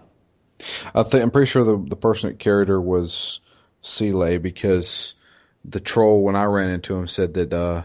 [0.95, 3.43] I think I'm pretty sure the the person that carried her was
[3.83, 5.15] Síle because
[5.67, 7.83] the troll when I ran into him said that uh,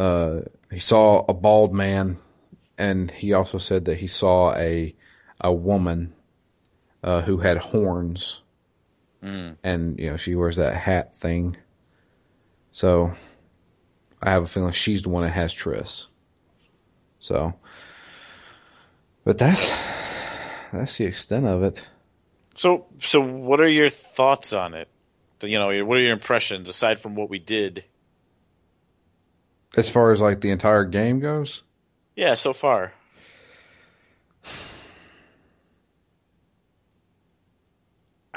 [0.00, 0.40] uh,
[0.72, 2.16] he saw a bald man,
[2.78, 4.94] and he also said that he saw a
[5.42, 6.14] a woman
[7.04, 8.40] uh, who had horns,
[9.26, 9.56] Mm.
[9.64, 11.56] and you know she wears that hat thing.
[12.70, 13.12] So
[14.22, 16.06] I have a feeling she's the one that has Triss.
[17.18, 17.54] So,
[19.24, 19.70] but that's
[20.72, 21.88] that's the extent of it.
[22.54, 24.88] So, so what are your thoughts on it?
[25.42, 27.84] You know, what are your impressions aside from what we did?
[29.76, 31.62] As far as like the entire game goes,
[32.14, 32.92] Yeah, so far.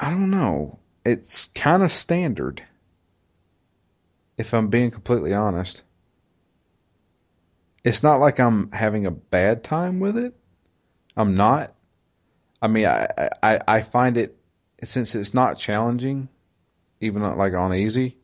[0.01, 0.79] I don't know.
[1.05, 2.63] It's kind of standard.
[4.37, 5.83] If I'm being completely honest,
[7.83, 10.33] it's not like I'm having a bad time with it.
[11.17, 11.75] I'm not.
[12.61, 14.37] I mean, I I, I find it
[14.83, 16.29] since it's not challenging,
[17.01, 18.17] even like on easy,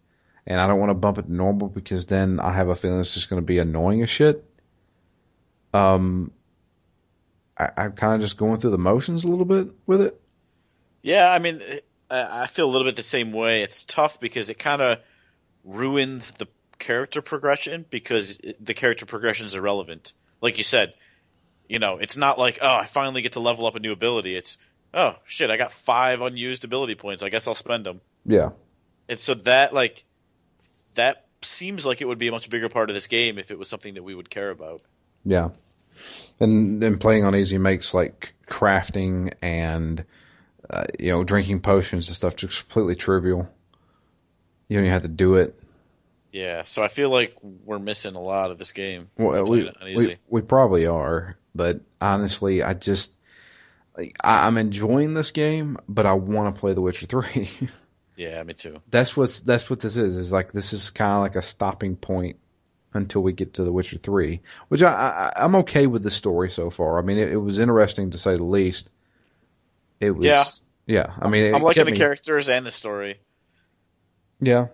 [0.47, 3.01] and I don't want to bump it to normal because then I have a feeling
[3.01, 4.45] it's just going to be annoying as shit.
[5.73, 6.31] Um,
[7.57, 10.21] I, I'm kind of just going through the motions a little bit with it.
[11.05, 11.61] Yeah, I mean,
[12.09, 13.61] I I feel a little bit the same way.
[13.61, 14.97] It's tough because it kind of
[15.63, 16.47] ruins the
[16.79, 20.13] character progression because the character progression is irrelevant.
[20.41, 20.95] Like you said,
[21.69, 24.35] you know, it's not like, oh, I finally get to level up a new ability.
[24.35, 24.57] It's,
[24.95, 27.21] oh, shit, I got five unused ability points.
[27.21, 28.01] I guess I'll spend them.
[28.25, 28.49] Yeah.
[29.07, 30.05] And so that, like,
[30.95, 33.59] that seems like it would be a much bigger part of this game if it
[33.59, 34.81] was something that we would care about.
[35.23, 35.49] Yeah.
[36.39, 40.03] And then playing on easy makes like crafting and
[40.69, 43.49] uh, you know drinking potions and stuff just completely trivial.
[44.67, 45.55] You don't even have to do it.
[46.31, 49.09] Yeah, so I feel like we're missing a lot of this game.
[49.17, 50.07] Well, we, it on easy.
[50.07, 53.15] we we probably are, but honestly, I just
[53.97, 57.49] like, I, I'm enjoying this game, but I want to play The Witcher Three.
[58.17, 58.81] yeah, me too.
[58.89, 60.17] that's what's that's what this is.
[60.17, 62.37] Is like this is kind of like a stopping point
[62.93, 66.49] until we get to The Witcher Three, which I, I I'm okay with the story
[66.49, 66.99] so far.
[66.99, 68.91] I mean, it, it was interesting to say the least.
[69.99, 70.43] It was Yeah.
[70.85, 71.13] yeah.
[71.19, 73.19] I mean, I'm liking the me- characters and the story.
[74.39, 74.67] Yeah,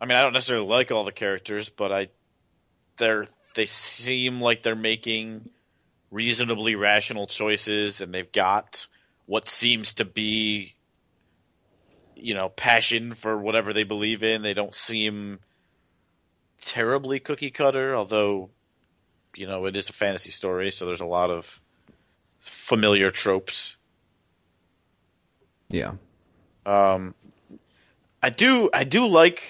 [0.00, 2.08] I mean, I don't necessarily like all the characters, but I
[2.98, 5.48] they're they seem like they're making
[6.10, 8.86] reasonably rational choices, and they've got
[9.26, 10.74] what seems to be
[12.16, 14.42] you know passion for whatever they believe in.
[14.42, 15.38] They don't seem
[16.60, 18.50] terribly cookie cutter, although
[19.36, 21.60] you know it is a fantasy story, so there's a lot of
[22.40, 23.76] familiar tropes.
[25.68, 25.94] Yeah.
[26.66, 27.14] Um,
[28.22, 29.42] I do I do like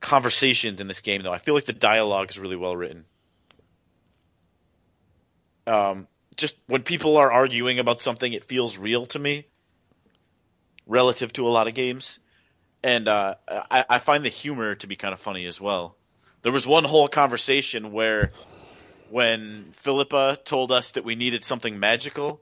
[0.00, 1.32] conversations in this game though.
[1.32, 3.04] I feel like the dialogue is really well written.
[5.66, 9.46] Um, just when people are arguing about something, it feels real to me,
[10.86, 12.18] relative to a lot of games,
[12.82, 15.96] and uh, I, I find the humor to be kind of funny as well.
[16.42, 18.30] There was one whole conversation where,
[19.10, 22.40] when Philippa told us that we needed something magical,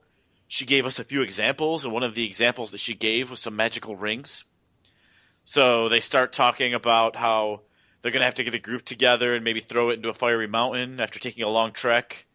[0.48, 3.40] she gave us a few examples, and one of the examples that she gave was
[3.40, 4.44] some magical rings.
[5.44, 7.62] So they start talking about how
[8.02, 10.14] they're going to have to get a group together and maybe throw it into a
[10.14, 12.26] fiery mountain after taking a long trek.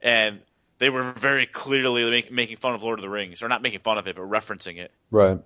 [0.00, 0.40] And
[0.78, 3.80] they were very clearly make, making fun of Lord of the Rings, or not making
[3.80, 5.38] fun of it, but referencing it, Right.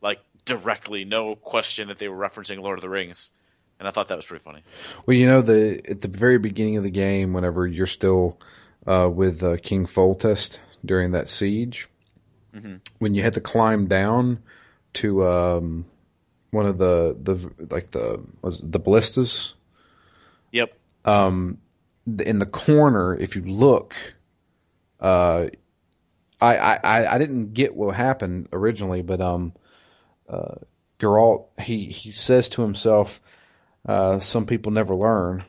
[0.00, 3.30] like directly, no question that they were referencing Lord of the Rings.
[3.78, 4.62] And I thought that was pretty funny.
[5.06, 8.38] Well, you know, the at the very beginning of the game, whenever you're still
[8.86, 11.88] uh, with uh, King Foltest during that siege,
[12.54, 12.80] Mhm.
[12.98, 14.40] when you had to climb down
[14.94, 15.84] to um,
[16.50, 17.34] one of the the
[17.72, 19.54] like the was it the ballistas
[20.52, 20.74] Yep.
[21.04, 21.58] um,
[22.24, 23.94] in the corner, if you look,
[24.98, 25.46] uh,
[26.40, 29.52] I, I, I- I didn't get what happened originally, but, um,
[30.28, 30.56] uh,
[30.98, 33.20] Geralt, he, he says to himself,
[33.86, 35.44] uh, some people never learn.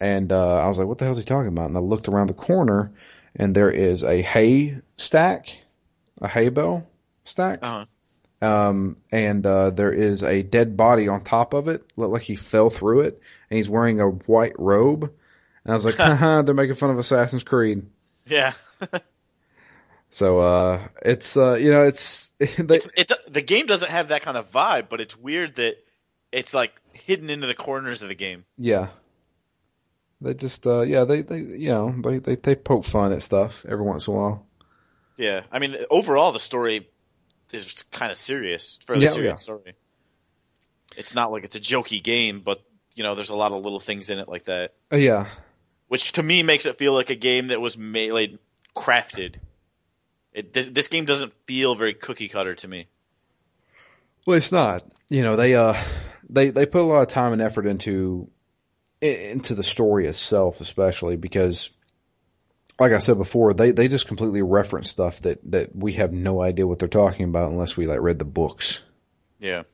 [0.00, 1.68] And, uh, I was like, what the hell is he talking about?
[1.68, 2.92] And I looked around the corner
[3.36, 5.60] and there is a hay stack,
[6.20, 6.88] a hay bale
[7.24, 7.60] stack.
[7.62, 7.84] Uh
[8.40, 8.46] huh.
[8.46, 11.82] Um, and uh, there is a dead body on top of it.
[11.96, 13.20] Looked like he fell through it,
[13.50, 15.04] and he's wearing a white robe.
[15.04, 17.86] And I was like, haha, they're making fun of Assassin's Creed.
[18.26, 18.52] Yeah.
[20.10, 24.22] So uh, it's uh, you know it's they, It's, it, the game doesn't have that
[24.22, 25.76] kind of vibe, but it's weird that
[26.32, 28.44] it's like hidden into the corners of the game.
[28.56, 28.88] yeah
[30.20, 33.64] they just uh, yeah they they you know they, they they poke fun at stuff
[33.68, 34.46] every once in a while.
[35.16, 36.88] Yeah, I mean, overall the story
[37.52, 39.34] is kind of serious, fairly Yeah, serious yeah.
[39.34, 39.74] story.
[40.96, 42.62] It's not like it's a jokey game, but
[42.94, 45.26] you know, there's a lot of little things in it like that, Uh, yeah,
[45.88, 48.32] which to me makes it feel like a game that was made, like,
[48.74, 49.36] crafted.
[50.32, 52.88] It, this, this game doesn't feel very cookie cutter to me.
[54.26, 54.82] Well, it's not.
[55.08, 55.74] You know, they uh
[56.28, 58.28] they they put a lot of time and effort into
[59.00, 61.70] into the story itself, especially because,
[62.80, 66.40] like I said before, they they just completely reference stuff that that we have no
[66.42, 68.82] idea what they're talking about unless we like read the books.
[69.38, 69.64] Yeah,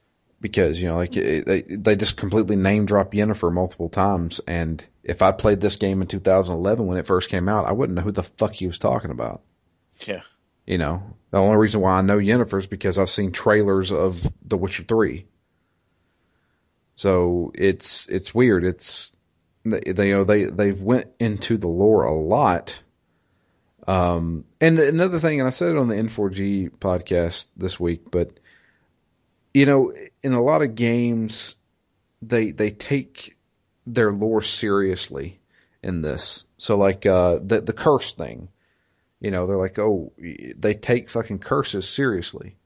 [0.40, 5.22] Because you know, like they they just completely name drop Yennefer multiple times, and if
[5.22, 8.12] I played this game in 2011 when it first came out, I wouldn't know who
[8.12, 9.42] the fuck he was talking about.
[10.06, 10.22] yeah,
[10.66, 14.22] You know, the only reason why I know Yennefer is because I've seen trailers of
[14.46, 15.26] The Witcher Three.
[16.94, 18.64] So it's it's weird.
[18.64, 19.12] It's
[19.64, 22.82] they, they you know they they've went into the lore a lot.
[23.86, 28.38] Um, and another thing, and I said it on the N4G podcast this week, but
[29.52, 31.56] you know, in a lot of games,
[32.20, 33.36] they they take
[33.86, 35.40] their lore seriously
[35.82, 36.44] in this.
[36.56, 38.48] So like uh, the the curse thing.
[39.20, 42.56] You know, they're like, oh, they take fucking curses seriously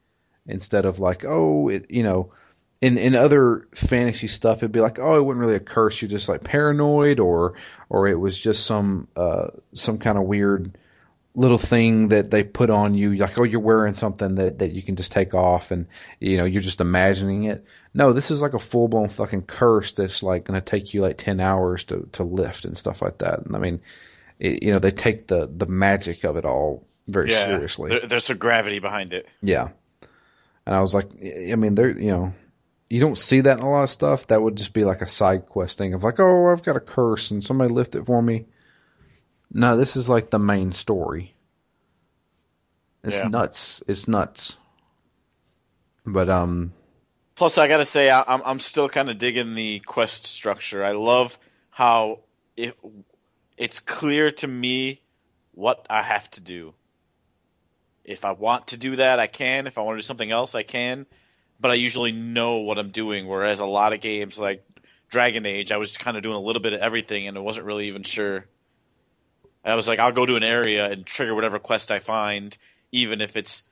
[0.47, 2.33] instead of like, oh, it, you know,
[2.81, 6.01] in in other fantasy stuff, it'd be like, oh, it wasn't really a curse.
[6.01, 7.55] You're just like paranoid, or
[7.89, 10.77] or it was just some uh, some kind of weird
[11.35, 13.15] little thing that they put on you.
[13.15, 15.87] Like, oh, you're wearing something that that you can just take off, and
[16.21, 17.65] you know, you're just imagining it.
[17.95, 21.01] No, this is like a full blown fucking curse that's like going to take you
[21.01, 23.47] like ten hours to to lift and stuff like that.
[23.47, 23.81] And I mean,
[24.39, 27.45] it, you know, they take the the magic of it all very yeah.
[27.45, 27.89] seriously.
[27.89, 29.27] There, there's some gravity behind it.
[29.41, 29.69] Yeah.
[30.67, 32.35] And I was like, I mean, they're you know,
[32.89, 34.29] you don't see that in a lot of stuff.
[34.29, 36.81] That would just be like a side quest thing of like, oh, I've got a
[36.81, 38.47] curse and somebody lift it for me.
[39.53, 41.35] No, this is like the main story.
[43.03, 43.29] It's Yeah.
[43.29, 43.83] nuts.
[43.87, 44.57] It's nuts.
[46.05, 46.73] But um,
[47.35, 50.85] Plus, I gotta say, I, I'm I'm still kind of digging the quest structure.
[50.85, 51.39] I love
[51.71, 52.21] how
[52.57, 52.77] it
[53.57, 55.01] it's clear to me
[55.53, 56.75] what I have to do.
[58.05, 59.67] If I want to do that, I can.
[59.67, 61.07] If I want to do something else, I can.
[61.59, 63.27] But I usually know what I'm doing.
[63.27, 64.65] Whereas a lot of games like
[65.09, 67.67] Dragon Age, I was kind of doing a little bit of everything, and I wasn't
[67.67, 68.47] really even sure.
[69.65, 72.57] I was like, I'll go to an area and trigger whatever quest I find,
[72.93, 73.63] even if it's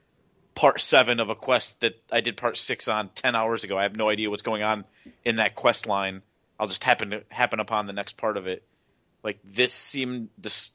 [0.54, 3.78] part seven of a quest that I did part six on ten hours ago.
[3.78, 4.84] I have no idea what's going on
[5.24, 6.22] in that quest line.
[6.58, 8.62] I'll just happen to happen upon the next part of it.
[9.22, 10.72] Like this seemed this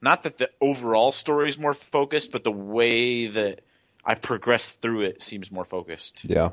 [0.00, 3.60] not that the overall story is more focused, but the way that
[4.04, 6.22] I progress through it seems more focused.
[6.24, 6.50] Yeah.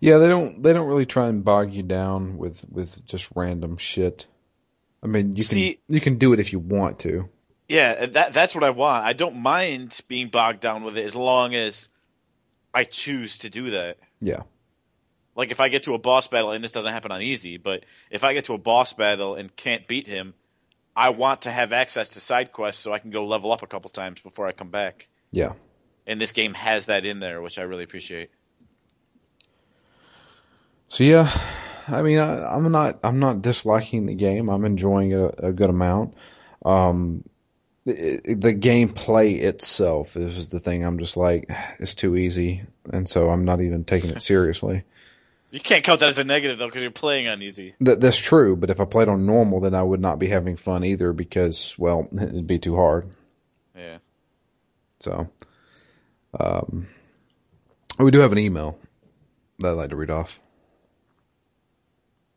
[0.00, 3.76] Yeah, they don't they don't really try and bog you down with with just random
[3.76, 4.26] shit.
[5.02, 7.28] I mean, you See- can you can do it if you want to.
[7.68, 9.04] Yeah, that that's what I want.
[9.04, 11.88] I don't mind being bogged down with it as long as
[12.74, 13.98] I choose to do that.
[14.18, 14.42] Yeah.
[15.36, 17.84] Like if I get to a boss battle and this doesn't happen on easy, but
[18.10, 20.34] if I get to a boss battle and can't beat him,
[20.96, 23.66] I want to have access to side quests so I can go level up a
[23.66, 25.08] couple times before I come back.
[25.32, 25.52] Yeah.
[26.06, 28.30] And this game has that in there, which I really appreciate.
[30.88, 31.30] So yeah,
[31.86, 34.48] I mean, I, I'm not I'm not disliking the game.
[34.48, 36.14] I'm enjoying it a, a good amount.
[36.64, 37.24] Um,
[37.84, 40.84] the, the gameplay itself is the thing.
[40.84, 42.62] I'm just like it's too easy,
[42.92, 44.82] and so I'm not even taking it seriously.
[45.50, 47.74] You can't count that as a negative though, because you're playing on easy.
[47.80, 50.56] That that's true, but if I played on normal, then I would not be having
[50.56, 53.10] fun either because well, it'd be too hard.
[53.76, 53.98] Yeah.
[55.00, 55.28] So,
[56.38, 56.86] um,
[57.98, 58.78] we do have an email
[59.58, 60.40] that I'd like to read off.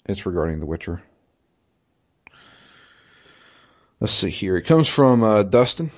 [0.05, 1.01] It's regarding The Witcher.
[3.99, 4.57] Let's see here.
[4.57, 5.91] It comes from uh, Dustin.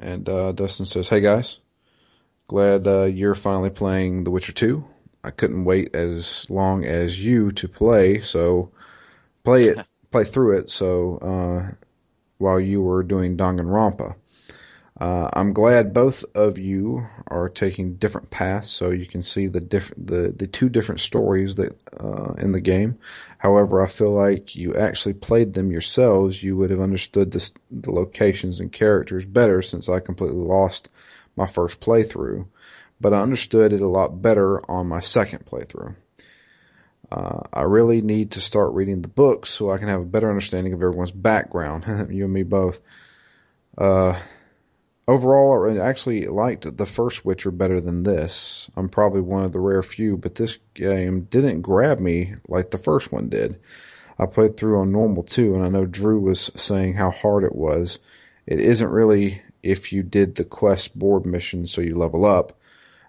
[0.00, 1.60] And uh, Dustin says, Hey guys,
[2.48, 4.84] glad uh, you're finally playing The Witcher 2.
[5.24, 8.70] I couldn't wait as long as you to play, so
[9.42, 9.78] play it,
[10.12, 10.70] play through it.
[10.70, 11.72] So uh,
[12.38, 14.14] while you were doing Danganronpa.
[15.00, 19.60] Uh, I'm glad both of you are taking different paths, so you can see the
[19.60, 22.96] diff- the the two different stories that uh, in the game.
[23.38, 27.90] However, I feel like you actually played them yourselves, you would have understood the the
[27.90, 30.88] locations and characters better, since I completely lost
[31.34, 32.46] my first playthrough.
[33.00, 35.96] But I understood it a lot better on my second playthrough.
[37.10, 40.28] Uh, I really need to start reading the books so I can have a better
[40.28, 41.84] understanding of everyone's background.
[42.10, 42.80] you and me both.
[43.76, 44.16] Uh,
[45.06, 48.70] Overall, I actually liked the first Witcher better than this.
[48.74, 52.78] I'm probably one of the rare few, but this game didn't grab me like the
[52.78, 53.60] first one did.
[54.18, 57.54] I played through on normal too, and I know Drew was saying how hard it
[57.54, 57.98] was.
[58.46, 62.58] It isn't really if you did the quest board mission so you level up.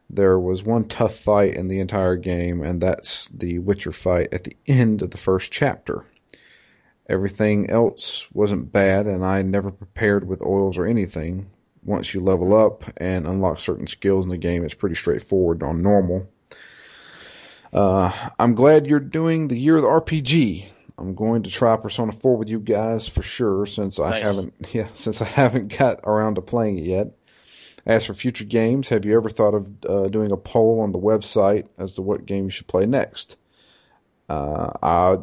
[0.10, 4.44] There was one tough fight in the entire game, and that's the Witcher fight at
[4.44, 6.04] the end of the first chapter.
[7.08, 11.52] Everything else wasn't bad, and I never prepared with oils or anything
[11.86, 15.82] once you level up and unlock certain skills in the game, it's pretty straightforward on
[15.82, 16.28] normal.
[17.72, 20.66] Uh, I'm glad you're doing the year of the RPG.
[20.98, 24.88] I'm going to try Persona 4 with you guys for sure, since I haven't, yeah,
[24.94, 27.08] since I haven't got around to playing it yet.
[27.86, 31.00] As for future games, have you ever thought of uh, doing a poll on the
[31.00, 33.38] website as to what game you should play next?
[34.28, 35.18] Uh, I,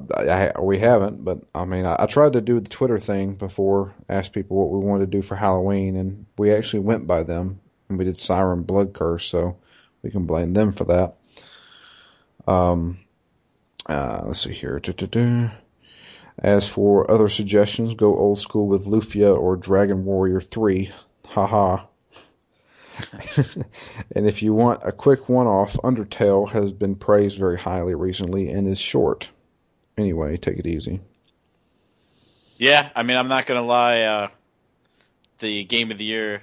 [0.57, 3.95] I, we haven't, but I mean, I, I tried to do the Twitter thing before,
[4.09, 7.61] asked people what we wanted to do for Halloween, and we actually went by them,
[7.89, 9.57] and we did Siren Blood Curse, so
[10.03, 11.17] we can blame them for that.
[12.47, 12.99] Um,
[13.87, 14.79] uh, let's see here.
[14.79, 15.51] Du-du-du.
[16.39, 20.91] As for other suggestions, go old school with Lufia or Dragon Warrior 3.
[21.27, 21.87] Haha.
[24.15, 28.51] and if you want a quick one off, Undertale has been praised very highly recently
[28.51, 29.31] and is short.
[29.97, 31.01] Anyway, take it easy.
[32.59, 34.03] Yeah, I mean, I'm not gonna lie.
[34.03, 34.29] Uh,
[35.39, 36.43] the game of the year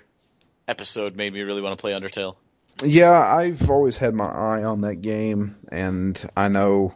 [0.68, 2.36] episode made me really want to play Undertale.
[2.84, 6.93] Yeah, I've always had my eye on that game, and I know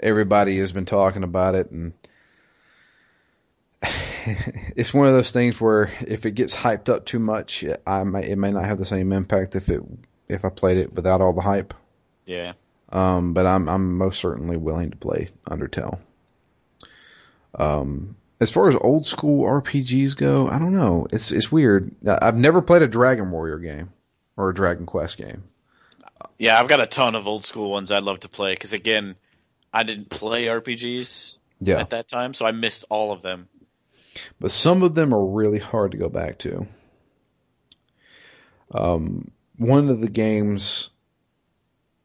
[0.00, 1.92] everybody has been talking about it, and
[4.76, 8.28] it's one of those things where if it gets hyped up too much, I may,
[8.28, 9.82] it may not have the same impact if it
[10.28, 11.72] if I played it without all the hype.
[12.24, 12.54] Yeah,
[12.90, 16.00] Um, but I'm I'm most certainly willing to play Undertale.
[17.54, 21.06] Um, as far as old school RPGs go, I don't know.
[21.12, 21.90] It's it's weird.
[22.06, 23.92] I've never played a Dragon Warrior game
[24.36, 25.44] or a Dragon Quest game.
[26.38, 29.14] yeah, I've got a ton of old school ones I'd love to play because again,
[29.72, 33.48] I didn't play RPGs Yeah, at that time, so I missed all of them.
[34.40, 36.66] But some of them are really hard to go back to.
[38.72, 40.90] Um, one of the games.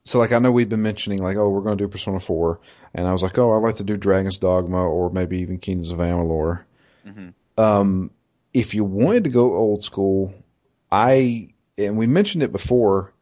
[0.03, 2.59] So, like, I know we've been mentioning, like, oh, we're going to do Persona 4.
[2.93, 5.91] And I was like, oh, I'd like to do Dragon's Dogma or maybe even Kingdoms
[5.91, 6.63] of Amalur.
[7.05, 7.33] Mhm.
[7.57, 8.11] Um,
[8.53, 10.33] if you wanted to go old school,
[10.91, 13.13] I, and we mentioned it before,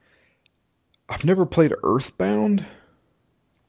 [1.09, 2.65] I've never played Earthbound.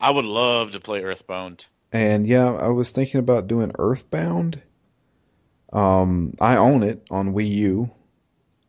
[0.01, 1.67] I would love to play Earthbound.
[1.93, 4.63] And yeah, I was thinking about doing Earthbound.
[5.73, 7.91] Um, I own it on Wii U.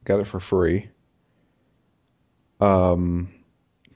[0.03, 0.89] Got it for free.
[2.59, 3.33] Um,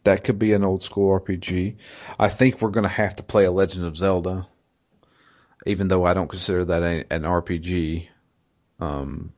[0.03, 1.75] that could be an old school RPG.
[2.19, 4.47] I think we're gonna have to play a Legend of Zelda.
[5.67, 8.07] even though I don't consider that a, an RPG.
[8.79, 9.33] Um,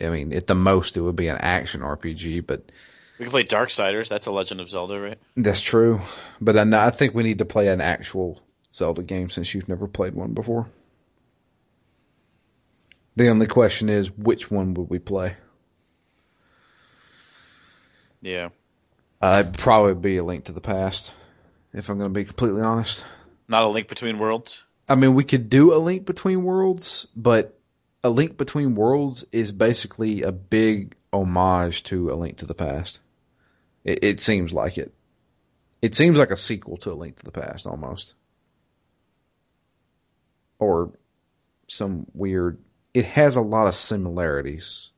[0.00, 2.70] I mean, at the most, it would be an action RPG, but
[3.18, 4.08] We can play Darksiders.
[4.08, 5.18] That's a Legend of Zelda, right?
[5.36, 6.00] that's true.
[6.40, 8.40] But I, I think we need to play an actual
[8.72, 10.68] Zelda game since you've never played one before.
[13.18, 15.34] The only question is, which one would we play?
[18.20, 18.50] Yeah.
[19.20, 21.12] Uh, it'd probably be a Link to the Past,
[21.72, 23.04] if I'm going to be completely honest.
[23.48, 24.62] Not a Link Between Worlds.
[24.88, 27.58] I mean, we could do a Link Between Worlds, but
[28.04, 33.00] a Link Between Worlds is basically a big homage to a Link to the Past.
[33.82, 34.94] It, it seems like it.
[35.82, 38.14] It seems like a sequel to a Link to the Past almost,
[40.60, 40.92] or
[41.66, 42.58] some weird.
[42.98, 44.90] It has a lot of similarities.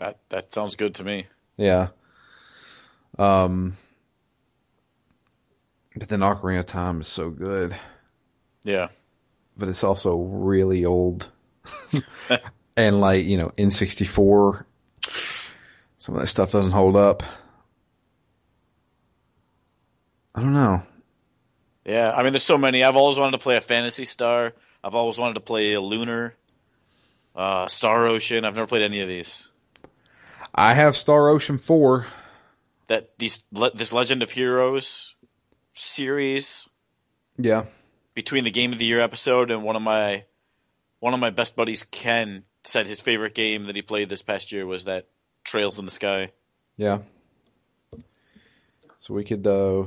[0.00, 1.26] That that sounds good to me.
[1.56, 1.88] Yeah.
[3.16, 3.76] Um.
[5.94, 7.72] But then Ocarina of Time is so good,
[8.64, 8.88] Yeah.
[9.56, 11.30] but it's also really old.
[12.76, 14.64] and like, you know, N64,
[15.96, 17.22] some of that stuff doesn't hold up.
[20.34, 20.82] I don't know.
[21.86, 22.10] Yeah.
[22.10, 22.82] I mean, there's so many.
[22.84, 24.52] I've always wanted to play a Phantasy Star.
[24.84, 26.34] I've always wanted to play a Lunar,
[27.36, 28.44] uh, Star Ocean.
[28.44, 29.46] I've never played any of these.
[30.54, 32.06] I have Star Ocean 4.
[32.88, 35.14] That these le- this Legend of Heroes
[35.72, 36.68] series
[37.36, 37.64] Yeah.
[38.14, 40.24] between the Game of the Year episode and one of my
[41.00, 44.50] one of my best buddies, Ken, said his favorite game that he played this past
[44.52, 45.06] year was that
[45.44, 46.32] Trails in the Sky.
[46.76, 47.00] Yeah.
[48.98, 49.84] So we could, uh,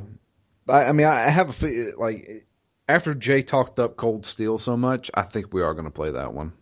[0.69, 2.45] I, I mean, I have a, like,
[2.87, 6.11] after Jay talked up Cold Steel so much, I think we are going to play
[6.11, 6.53] that one.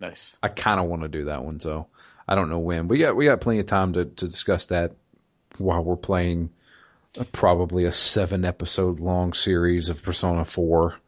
[0.00, 0.36] Nice.
[0.42, 1.88] I kind of want to do that one, so
[2.26, 2.88] I don't know when.
[2.88, 4.92] We got we got plenty of time to to discuss that
[5.56, 6.50] while we're playing
[7.18, 10.98] a, probably a seven episode long series of Persona Four.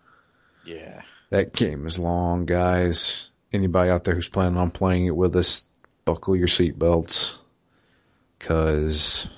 [0.64, 1.02] Yeah.
[1.30, 3.30] That game is long, guys.
[3.52, 5.68] Anybody out there who's planning on playing it with us,
[6.04, 7.38] buckle your seatbelts,
[8.38, 9.28] cause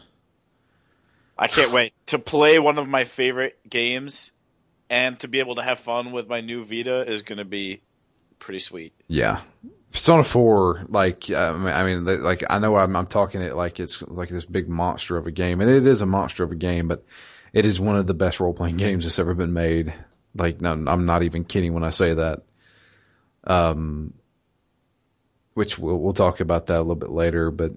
[1.39, 4.31] I can't wait to play one of my favorite games
[4.89, 7.81] and to be able to have fun with my new Vita is going to be
[8.43, 8.93] pretty sweet.
[9.07, 9.41] yeah,
[9.93, 10.85] Persona Four.
[10.89, 14.29] Like I mean, I mean, like I know I'm, I'm talking it like it's like
[14.29, 17.05] this big monster of a game, and it is a monster of a game, but
[17.53, 19.95] it is one of the best role playing games that's ever been made.
[20.35, 22.43] Like, no, I'm not even kidding when I say that.
[23.45, 24.15] Um,
[25.55, 27.73] which we'll we'll talk about that a little bit later, but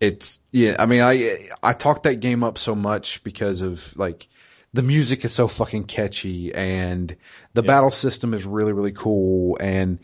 [0.00, 0.76] it's yeah.
[0.78, 4.28] I mean, I I talked that game up so much because of like
[4.72, 7.16] the music is so fucking catchy and
[7.54, 9.56] the battle system is really really cool.
[9.60, 10.00] And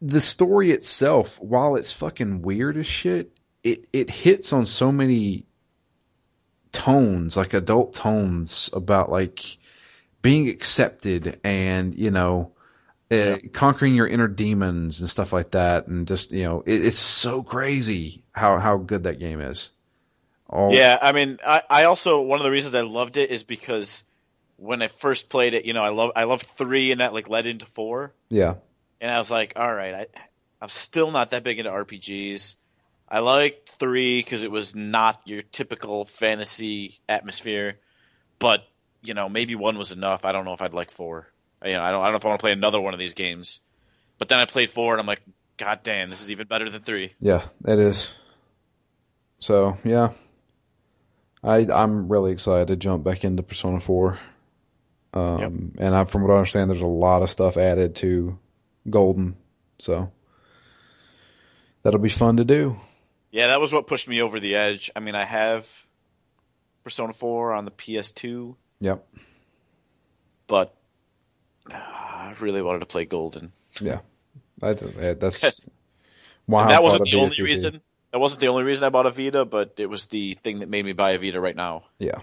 [0.00, 3.32] the story itself, while it's fucking weird as shit,
[3.62, 5.46] it it hits on so many
[6.72, 9.58] tones, like adult tones about like
[10.22, 12.52] being accepted and you know
[13.10, 16.98] uh, conquering your inner demons and stuff like that, and just you know it, it's
[16.98, 19.70] so crazy how how good that game is.
[20.50, 23.44] All, Yeah, I mean, I, I also one of the reasons I loved it is
[23.44, 24.02] because
[24.56, 27.28] when I first played it, you know, I love I loved three and that like
[27.28, 28.54] led into four, yeah,
[29.00, 30.06] and I was like, all right, I
[30.60, 32.56] I'm still not that big into RPGs.
[33.08, 37.78] I liked three because it was not your typical fantasy atmosphere,
[38.38, 38.64] but
[39.02, 40.24] you know, maybe one was enough.
[40.24, 41.28] I don't know if I'd like four.
[41.64, 43.00] You know, I don't I don't know if I want to play another one of
[43.00, 43.60] these games.
[44.18, 45.22] But then I played four and I'm like,
[45.56, 47.14] God damn, this is even better than three.
[47.20, 48.14] yeah, it is.
[49.38, 50.10] So yeah,
[51.42, 54.18] I I'm really excited to jump back into Persona Four.
[55.12, 58.38] Um, and I, from what I understand, there's a lot of stuff added to
[58.88, 59.36] Golden,
[59.78, 60.12] so
[61.82, 62.76] that'll be fun to do.
[63.32, 64.90] Yeah, that was what pushed me over the edge.
[64.94, 65.68] I mean, I have
[66.84, 69.06] Persona 4 on the PS2, Yep.
[70.46, 70.74] but
[71.70, 73.52] uh, I really wanted to play Golden.
[73.80, 74.00] Yeah,
[74.62, 75.60] I, that's
[76.46, 77.80] why that wasn't the only 2 reason.
[78.12, 80.68] That wasn't the only reason I bought a Vita, but it was the thing that
[80.68, 81.84] made me buy a Vita right now.
[81.98, 82.20] Yeah.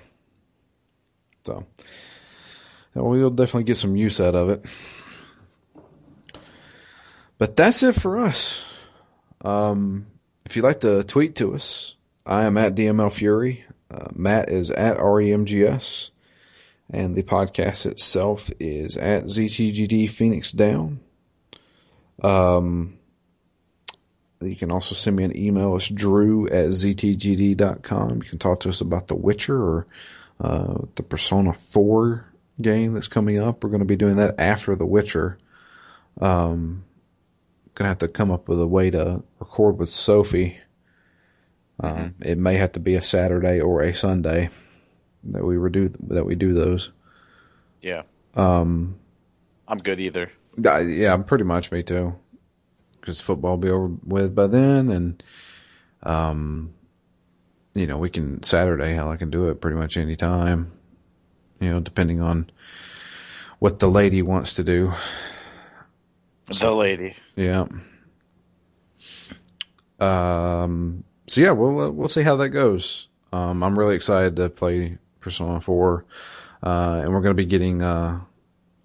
[1.45, 1.65] So,
[2.93, 4.65] we'll definitely get some use out of it.
[7.37, 8.81] But that's it for us.
[9.45, 10.07] Um,
[10.45, 11.95] if you'd like to tweet to us,
[12.25, 13.63] I am at DML Fury.
[13.89, 16.11] Uh, Matt is at REMGS.
[16.89, 21.01] And the podcast itself is at ZTGD Phoenix Down.
[22.23, 22.96] Um,
[24.41, 25.75] you can also send me an email.
[25.75, 28.21] It's drew at ztgd.com.
[28.23, 29.87] You can talk to us about The Witcher or
[30.39, 32.25] uh, the Persona 4
[32.61, 33.63] game that's coming up.
[33.63, 35.37] We're going to be doing that after The Witcher.
[36.19, 36.83] Um,
[37.75, 40.59] going to have to come up with a way to record with Sophie.
[41.79, 44.49] Um, It may have to be a Saturday or a Sunday
[45.25, 46.91] that we redo that we do those.
[47.81, 48.03] Yeah.
[48.35, 48.97] Um,
[49.67, 50.31] I'm good either.
[50.59, 52.15] Yeah, I'm pretty much me too.
[53.07, 55.23] Because football will be over with by then, and
[56.03, 56.73] um,
[57.73, 58.95] you know, we can Saturday.
[58.95, 60.73] Hell, I can do it pretty much any time.
[61.61, 62.49] You know, depending on
[63.59, 64.91] what the lady wants to do.
[66.47, 67.15] The lady.
[67.37, 67.67] Yeah.
[70.01, 71.05] Um.
[71.27, 73.07] So yeah, we'll uh, we'll see how that goes.
[73.31, 76.05] Um, I'm really excited to play Persona 4,
[76.61, 78.19] uh, and we're going to be getting uh,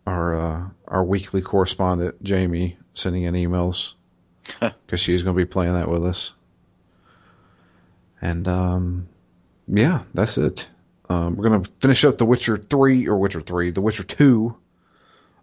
[0.06, 3.94] our uh, our weekly correspondent Jamie sending in emails
[4.60, 6.32] because she's going to be playing that with us.
[8.20, 9.08] And um,
[9.66, 10.68] yeah, that's it.
[11.08, 14.56] Um, we're going to finish up The Witcher 3 or Witcher 3, The Witcher 2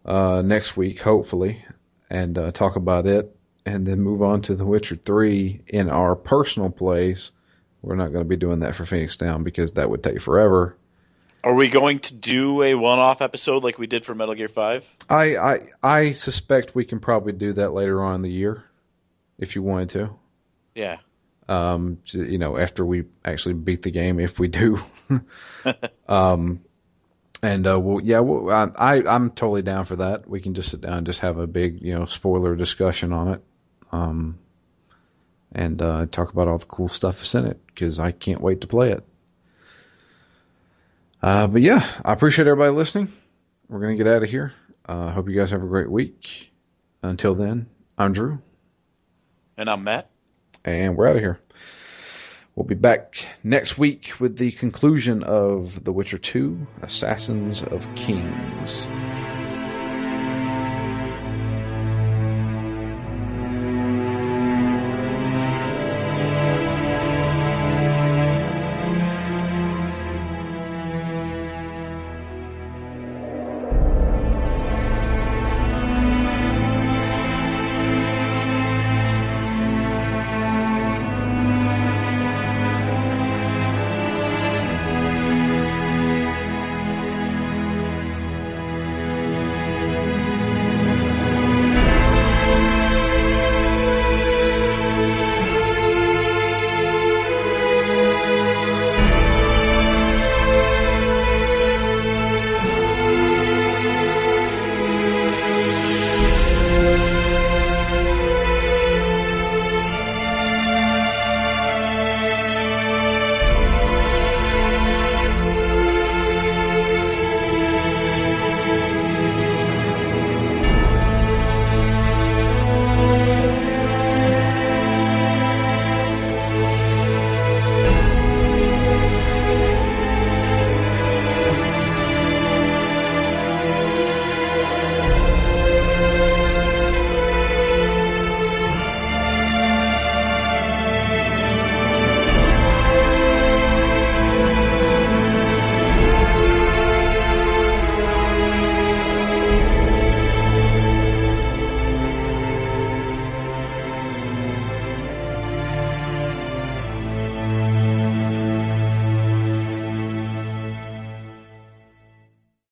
[0.06, 1.64] uh, next week, hopefully,
[2.10, 3.36] and uh, talk about it,
[3.66, 7.32] and then move on to The Witcher 3 in our personal plays.
[7.82, 10.76] We're not going to be doing that for Phoenix Down because that would take forever.
[11.44, 14.86] Are we going to do a one-off episode like we did for Metal Gear Five?
[15.10, 18.66] I, I I suspect we can probably do that later on in the year,
[19.40, 20.16] if you wanted to.
[20.76, 20.98] Yeah.
[21.48, 24.80] Um, you know, after we actually beat the game, if we do.
[26.08, 26.62] um,
[27.42, 30.30] and uh, well, yeah, well, I I'm totally down for that.
[30.30, 33.30] We can just sit down and just have a big, you know, spoiler discussion on
[33.30, 33.44] it.
[33.92, 34.38] Um,
[35.52, 38.62] and uh, talk about all the cool stuff that's in it because I can't wait
[38.62, 39.04] to play it.
[41.22, 43.12] Uh, but yeah, I appreciate everybody listening.
[43.68, 44.54] We're going to get out of here.
[44.86, 46.52] I uh, hope you guys have a great week.
[47.02, 47.68] Until then,
[47.98, 48.42] I'm Drew.
[49.60, 50.10] And I'm Matt.
[50.64, 51.38] And we're out of here.
[52.56, 58.88] We'll be back next week with the conclusion of The Witcher 2 Assassins of Kings.